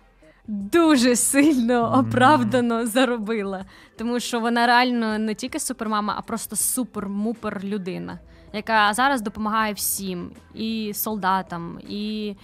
дуже 0.46 1.16
сильно 1.16 1.98
оправдано 1.98 2.86
заробила. 2.86 3.64
Тому 3.98 4.20
що 4.20 4.40
вона 4.40 4.66
реально 4.66 5.18
не 5.18 5.34
тільки 5.34 5.60
супермама, 5.60 6.14
а 6.18 6.22
просто 6.22 6.56
супер-мупер 6.56 7.64
людина, 7.64 8.18
яка 8.56 8.94
зараз 8.94 9.20
допомагає 9.22 9.72
всім, 9.72 10.30
і 10.54 10.92
солдатам, 10.94 11.80
і. 11.88 12.34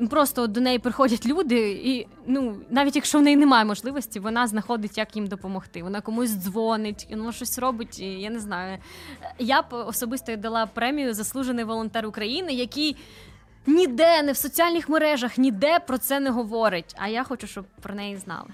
е, 0.00 0.06
Просто 0.10 0.46
до 0.46 0.60
неї 0.60 0.78
приходять 0.78 1.26
люди, 1.26 1.70
і 1.84 2.06
ну 2.26 2.56
навіть 2.70 2.96
якщо 2.96 3.18
в 3.18 3.22
неї 3.22 3.36
немає 3.36 3.64
можливості, 3.64 4.20
вона 4.20 4.46
знаходить, 4.46 4.98
як 4.98 5.16
їм 5.16 5.26
допомогти. 5.26 5.82
Вона 5.82 6.00
комусь 6.00 6.30
дзвонить, 6.30 7.06
вона 7.10 7.32
щось 7.32 7.58
робить. 7.58 7.98
і 8.00 8.04
Я 8.06 8.30
не 8.30 8.40
знаю. 8.40 8.78
Я 9.38 9.62
б 9.62 9.66
особисто 9.72 10.36
дала 10.36 10.66
премію 10.66 11.14
Заслужений 11.14 11.64
волонтер 11.64 12.06
України, 12.06 12.52
який 12.52 12.96
ніде, 13.66 14.22
не 14.22 14.32
в 14.32 14.36
соціальних 14.36 14.88
мережах, 14.88 15.38
ніде 15.38 15.78
про 15.78 15.98
це 15.98 16.20
не 16.20 16.30
говорить. 16.30 16.94
А 16.98 17.08
я 17.08 17.24
хочу, 17.24 17.46
щоб 17.46 17.64
про 17.82 17.94
неї 17.94 18.16
знали. 18.16 18.48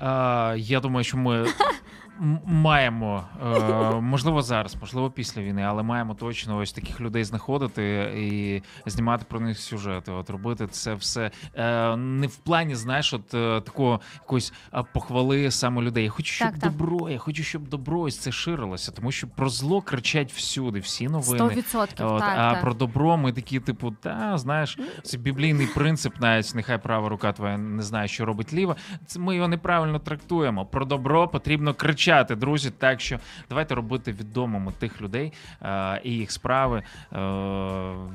А, 0.00 0.54
я 0.58 0.80
думаю, 0.80 1.04
що 1.04 1.16
ми 1.16 1.46
маємо, 2.46 3.24
е, 3.42 4.00
можливо, 4.00 4.42
зараз, 4.42 4.76
можливо, 4.80 5.10
після 5.10 5.42
війни, 5.42 5.62
але 5.62 5.82
маємо 5.82 6.14
точно 6.14 6.58
ось 6.58 6.72
таких 6.72 7.00
людей 7.00 7.24
знаходити 7.24 8.12
і 8.16 8.62
знімати 8.90 9.24
про 9.28 9.40
них 9.40 9.58
сюжети. 9.58 10.12
От 10.12 10.30
робити 10.30 10.66
це 10.66 10.94
все 10.94 11.30
е, 11.54 11.96
не 11.96 12.26
в 12.26 12.36
плані, 12.36 12.74
знаєш, 12.74 13.14
от 13.14 13.34
е, 13.34 13.60
такого 13.60 14.00
якоїсь 14.14 14.52
похвали 14.94 15.50
саме 15.50 15.82
людей. 15.82 16.04
Я 16.04 16.10
хочу, 16.10 16.32
щоб 16.32 16.48
Так, 16.48 16.58
так. 16.58 16.72
добро, 16.72 17.10
я 17.10 17.18
хочу, 17.18 17.42
щоб 17.42 17.68
добро 17.68 18.00
ось 18.00 18.18
це 18.18 18.32
ширилося, 18.32 18.92
тому 18.92 19.12
що 19.12 19.26
про 19.28 19.48
зло 19.48 19.82
кричать 19.82 20.32
всюди, 20.32 20.80
всі 20.80 21.08
Сто 21.08 21.12
новини. 21.12 21.54
відсотків. 21.54 22.06
От, 22.06 22.20
Так, 22.20 22.34
а 22.38 22.52
так. 22.52 22.60
про 22.60 22.74
добро 22.74 23.16
ми 23.16 23.32
такі, 23.32 23.60
типу, 23.60 23.90
та 23.90 24.38
знаєш, 24.38 24.78
це 25.02 25.18
біблійний 25.18 25.66
принцип, 25.66 26.12
навіть 26.20 26.52
нехай 26.54 26.78
права 26.78 27.08
рука 27.08 27.32
твоя 27.32 27.58
не 27.58 27.82
знає, 27.82 28.08
що 28.08 28.24
робить 28.24 28.52
ліва. 28.52 28.76
Це 29.06 29.18
ми 29.18 29.36
його 29.36 29.48
неправильно 29.48 29.98
трактуємо. 29.98 30.66
Про 30.66 30.84
добро 30.84 31.28
потрібно 31.28 31.74
кричати, 31.74 32.07
друзі. 32.36 32.70
Так 32.70 33.00
що 33.00 33.18
давайте 33.48 33.74
робити 33.74 34.12
відомими 34.12 34.72
тих 34.78 35.00
людей 35.02 35.32
е, 35.62 36.00
і 36.04 36.10
їх 36.12 36.30
справи, 36.30 36.82
е, 37.12 37.18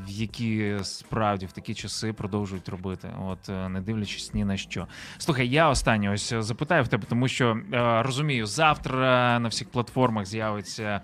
які 0.08 0.76
справді 0.82 1.46
в 1.46 1.52
такі 1.52 1.74
часи 1.74 2.14
продовжують 2.14 2.70
робити. 2.70 3.10
От 3.28 3.50
е, 3.50 3.70
не 3.70 3.82
дивлячись 3.82 4.34
ні 4.34 4.46
на 4.46 4.58
що. 4.58 4.88
Слухай, 5.18 5.48
я 5.50 5.70
останнє 5.70 6.10
ось 6.10 6.34
запитаю 6.40 6.84
в 6.84 6.88
тебе, 6.88 7.04
тому 7.10 7.28
що 7.28 7.58
е, 7.74 8.04
розумію, 8.04 8.46
завтра 8.46 9.40
на 9.40 9.48
всіх 9.50 9.70
платформах 9.70 10.26
з'явиться 10.26 11.02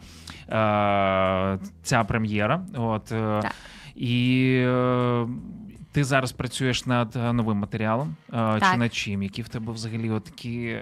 е, 0.50 1.60
ця 1.84 2.04
прем'єра. 2.04 2.62
От 2.76 3.12
е, 3.12 3.40
Так. 3.42 3.52
і 3.96 4.46
е, 4.68 5.28
ти 5.92 6.04
зараз 6.04 6.32
працюєш 6.32 6.86
над 6.86 7.16
новим 7.16 7.58
матеріалом. 7.58 8.16
е, 8.34 8.60
Чи 8.72 8.78
над 8.78 8.94
чим? 8.94 9.24
Які 9.24 9.42
в 9.42 9.50
тебе 9.50 9.74
взагалі 9.74 10.10
такі. 10.20 10.78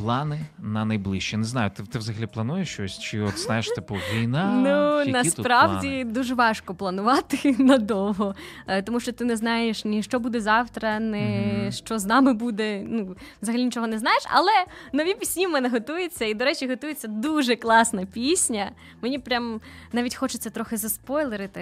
Плани 0.00 0.40
на 0.58 0.84
найближче. 0.84 1.36
Не 1.36 1.44
знаю, 1.44 1.70
ти, 1.76 1.82
ти 1.82 1.98
взагалі 1.98 2.26
плануєш 2.26 2.72
щось? 2.72 2.98
Чи 2.98 3.20
от 3.20 3.38
знаєш, 3.38 3.68
типу, 3.68 3.98
війна? 4.14 4.50
Ну 5.04 5.12
насправді 5.12 6.04
дуже 6.04 6.34
важко 6.34 6.74
планувати 6.74 7.56
надовго, 7.58 8.34
е, 8.66 8.82
тому 8.82 9.00
що 9.00 9.12
ти 9.12 9.24
не 9.24 9.36
знаєш 9.36 9.84
ні 9.84 10.02
що 10.02 10.18
буде 10.18 10.40
завтра, 10.40 10.98
ні 10.98 11.52
Мгм. 11.60 11.72
що 11.72 11.98
з 11.98 12.04
нами 12.04 12.32
буде. 12.32 12.82
Ну 12.88 13.16
взагалі 13.42 13.64
нічого 13.64 13.86
не 13.86 13.98
знаєш. 13.98 14.22
Але 14.30 14.52
нові 14.92 15.14
пісні 15.14 15.46
в 15.46 15.50
мене 15.50 15.68
готуються, 15.68 16.24
і 16.24 16.34
до 16.34 16.44
речі, 16.44 16.68
готується 16.68 17.08
дуже 17.08 17.56
класна 17.56 18.06
пісня. 18.06 18.70
Мені 19.02 19.18
прям 19.18 19.60
навіть 19.92 20.14
хочеться 20.14 20.50
трохи 20.50 20.76
заспойлерити. 20.76 21.60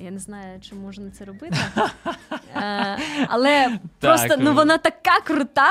Я 0.00 0.10
не 0.10 0.18
знаю, 0.18 0.60
чи 0.60 0.74
можна 0.74 1.10
це 1.10 1.24
робити. 1.24 1.56
Е, 2.56 2.98
Але 3.28 3.78
просто 4.00 4.36
ну 4.38 4.50
е. 4.50 4.52
вона 4.52 4.78
така 4.78 5.20
крута. 5.20 5.70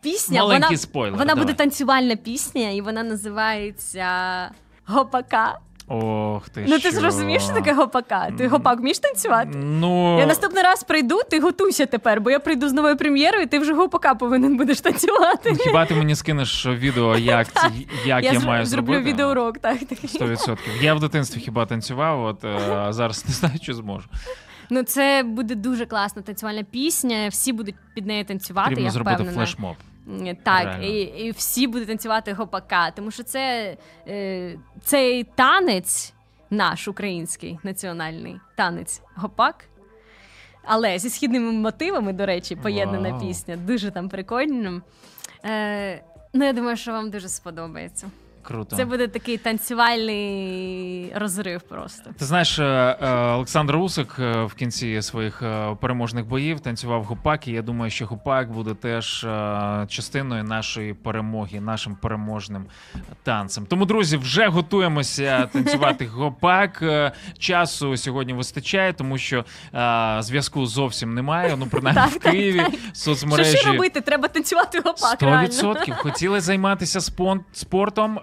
Пісня 0.00 0.40
Маленький 0.40 0.68
вона, 0.68 0.78
спойлер, 1.02 1.18
Вона 1.18 1.24
давай. 1.34 1.44
буде 1.44 1.54
танцювальна 1.54 2.16
пісня, 2.16 2.70
і 2.70 2.80
вона 2.80 3.02
називається 3.02 4.06
Гопака. 4.86 5.58
Ох 5.88 6.48
ти 6.48 6.64
Ну 6.68 6.74
ти 6.78 6.90
що? 6.90 6.90
ж 6.90 7.00
розумієш, 7.00 7.42
що 7.42 7.52
таке 7.52 7.72
гопака? 7.72 8.30
Ти 8.38 8.48
гопак 8.48 8.78
вмієш 8.80 8.98
танцювати? 8.98 9.50
Ну, 9.54 10.18
Я 10.18 10.26
наступний 10.26 10.62
раз 10.62 10.82
прийду, 10.84 11.20
ти 11.30 11.40
готуйся 11.40 11.86
тепер, 11.86 12.20
бо 12.20 12.30
я 12.30 12.38
прийду 12.38 12.68
з 12.68 12.72
новою 12.72 12.96
прем'єрою, 12.96 13.42
і 13.42 13.46
ти 13.46 13.58
вже 13.58 13.74
гопака 13.74 14.14
повинен 14.14 14.56
будеш 14.56 14.80
танцювати. 14.80 15.54
хіба 15.54 15.86
ти 15.86 15.94
мені 15.94 16.14
скинеш 16.14 16.66
відео, 16.66 17.16
як, 17.18 17.46
як 18.06 18.24
я, 18.24 18.32
я 18.32 18.40
маю 18.40 18.66
зроблю 18.66 18.92
зробити? 18.92 19.12
відеоурок, 19.12 19.58
так. 19.58 19.78
такий. 19.78 20.10
100%. 20.20 20.56
Я 20.82 20.94
в 20.94 21.00
дитинстві 21.00 21.40
хіба 21.40 21.66
танцював, 21.66 22.24
от 22.24 22.44
е, 22.44 22.48
а 22.76 22.92
зараз 22.92 23.24
не 23.28 23.34
знаю, 23.34 23.58
чи 23.58 23.74
зможу. 23.74 24.08
Ну 24.70 24.82
це 24.82 25.22
буде 25.26 25.54
дуже 25.54 25.86
класна 25.86 26.22
танцювальна 26.22 26.62
пісня. 26.62 27.28
Всі 27.28 27.52
будуть 27.52 27.74
під 27.94 28.06
нею 28.06 28.24
танцювати. 28.24 28.64
Потрібно 28.68 28.84
я 28.84 28.90
зробити 28.90 29.14
впевнена. 29.14 29.36
флешмоб. 29.46 29.76
Так, 30.42 30.64
Реально. 30.64 30.84
і, 30.84 31.00
і 31.00 31.30
всі 31.30 31.66
будуть 31.66 31.88
танцювати 31.88 32.32
гопака, 32.32 32.90
тому 32.90 33.10
що 33.10 33.22
це 33.22 33.76
е, 34.08 34.58
цей 34.84 35.24
танець, 35.24 36.14
наш 36.50 36.88
український 36.88 37.58
національний 37.62 38.36
танець 38.56 39.02
гопак. 39.14 39.64
Але 40.64 40.98
зі 40.98 41.10
східними 41.10 41.52
мотивами, 41.52 42.12
до 42.12 42.26
речі, 42.26 42.56
поєднана 42.56 43.10
Вау. 43.10 43.20
пісня, 43.20 43.56
дуже 43.56 43.90
там 43.90 44.08
прикольно. 44.08 44.82
Е, 45.44 46.02
ну, 46.32 46.44
я 46.44 46.52
думаю, 46.52 46.76
що 46.76 46.92
вам 46.92 47.10
дуже 47.10 47.28
сподобається. 47.28 48.10
Круто. 48.42 48.76
Це 48.76 48.84
буде 48.84 49.08
такий 49.08 49.36
танцювальний 49.36 51.12
розрив 51.14 51.62
просто. 51.62 52.10
Ти 52.18 52.24
знаєш, 52.24 52.58
е, 52.58 52.64
е, 53.02 53.10
Олександр 53.10 53.76
Усик 53.76 54.16
е, 54.18 54.44
в 54.44 54.54
кінці 54.54 55.02
своїх 55.02 55.42
переможних 55.80 56.26
боїв 56.26 56.60
танцював 56.60 57.04
гупак, 57.04 57.48
і 57.48 57.52
я 57.52 57.62
думаю, 57.62 57.90
що 57.90 58.06
гупак 58.06 58.52
буде 58.52 58.74
теж 58.74 59.26
частиною 59.88 60.44
нашої 60.44 60.94
перемоги, 60.94 61.60
нашим 61.60 61.96
переможним 61.96 62.64
танцем. 63.22 63.66
Тому, 63.66 63.86
друзі, 63.86 64.16
вже 64.16 64.48
готуємося 64.48 65.46
танцювати 65.46 66.06
гопак. 66.12 66.84
Часу 67.38 67.96
сьогодні 67.96 68.32
вистачає, 68.32 68.92
тому 68.92 69.18
що 69.18 69.44
зв'язку 70.18 70.66
зовсім 70.66 71.14
немає. 71.14 71.56
Ну, 71.58 71.66
принаймні 71.66 72.02
в 72.06 72.18
Києві 72.18 72.64
соцмережі. 72.92 73.50
Що 73.50 73.58
ще 73.58 73.72
робити? 73.72 74.00
Треба 74.00 74.28
танцювати 74.28 74.78
гопак. 74.78 74.96
Сто 75.16 75.26
реально. 75.26 75.44
відсотків. 75.44 75.94
Хотіли 75.94 76.40
займатися 76.40 77.00
спортом, 77.52 78.20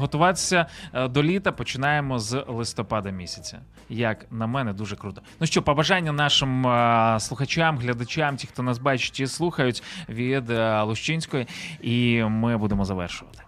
готуватися 0.00 0.66
е, 0.92 1.08
до 1.08 1.22
літа. 1.22 1.52
Починаємо 1.52 2.18
з 2.18 2.44
листопада 2.48 3.10
місяця. 3.10 3.58
Як 3.88 4.26
на 4.30 4.46
мене, 4.46 4.72
дуже 4.72 4.96
круто. 4.96 5.22
Ну 5.40 5.46
що, 5.46 5.62
побажання 5.62 6.12
нашим 6.12 6.66
е, 6.66 7.20
слухачам, 7.20 7.78
глядачам, 7.78 8.36
ті, 8.36 8.46
хто 8.46 8.62
нас 8.62 8.78
бачить 8.78 9.20
і 9.20 9.26
слухають 9.26 9.82
від 10.08 10.50
е, 10.50 10.82
Лущинської, 10.82 11.46
і 11.80 12.24
ми 12.24 12.56
будемо 12.56 12.84
завершувати. 12.84 13.38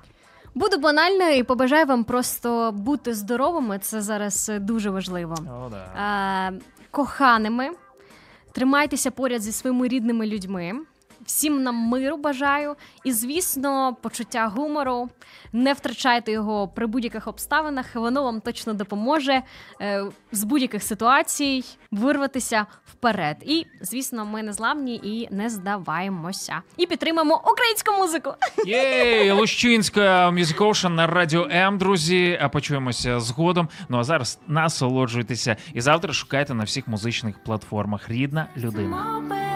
Буду 0.54 0.78
банальною 0.78 1.36
і 1.36 1.42
побажаю 1.42 1.86
вам 1.86 2.04
просто 2.04 2.72
бути 2.72 3.14
здоровими. 3.14 3.78
Це 3.78 4.02
зараз 4.02 4.48
е, 4.48 4.58
дуже 4.58 4.90
важливо. 4.90 5.34
О, 5.38 5.68
да. 5.68 6.50
Е, 6.52 6.58
коханими. 6.90 7.70
Тримайтеся 8.52 9.10
поряд 9.10 9.42
зі 9.42 9.52
своїми 9.52 9.88
рідними 9.88 10.26
людьми. 10.26 10.72
Всім 11.28 11.62
нам 11.62 11.74
миру 11.74 12.16
бажаю. 12.16 12.76
І, 13.04 13.12
звісно, 13.12 13.96
почуття 14.02 14.46
гумору. 14.46 15.08
Не 15.52 15.72
втрачайте 15.72 16.32
його 16.32 16.68
при 16.68 16.86
будь-яких 16.86 17.26
обставинах. 17.28 17.94
Воно 17.94 18.22
вам 18.22 18.40
точно 18.40 18.74
допоможе 18.74 19.42
е, 19.80 20.04
з 20.32 20.44
будь-яких 20.44 20.82
ситуацій 20.82 21.64
вирватися 21.90 22.66
вперед. 22.86 23.36
І, 23.42 23.66
звісно, 23.80 24.24
ми 24.24 24.42
не 24.42 24.52
зламні 24.52 24.94
і 24.94 25.28
не 25.34 25.50
здаваємося. 25.50 26.62
І 26.76 26.86
підтримаємо 26.86 27.42
українську 27.52 27.92
музику. 27.98 28.34
Єй, 28.66 29.32
Лущинська 29.32 30.30
Music 30.30 30.56
Ocean 30.58 30.88
на 30.88 31.06
радіо 31.06 31.48
М, 31.50 31.78
друзі. 31.78 32.38
А 32.42 32.48
почуємося 32.48 33.20
згодом. 33.20 33.68
Ну 33.88 33.98
а 33.98 34.04
зараз 34.04 34.38
насолоджуйтеся. 34.46 35.56
І 35.74 35.80
завтра 35.80 36.12
шукайте 36.12 36.54
на 36.54 36.64
всіх 36.64 36.88
музичних 36.88 37.38
платформах. 37.44 38.08
Рідна 38.10 38.46
людина. 38.56 39.47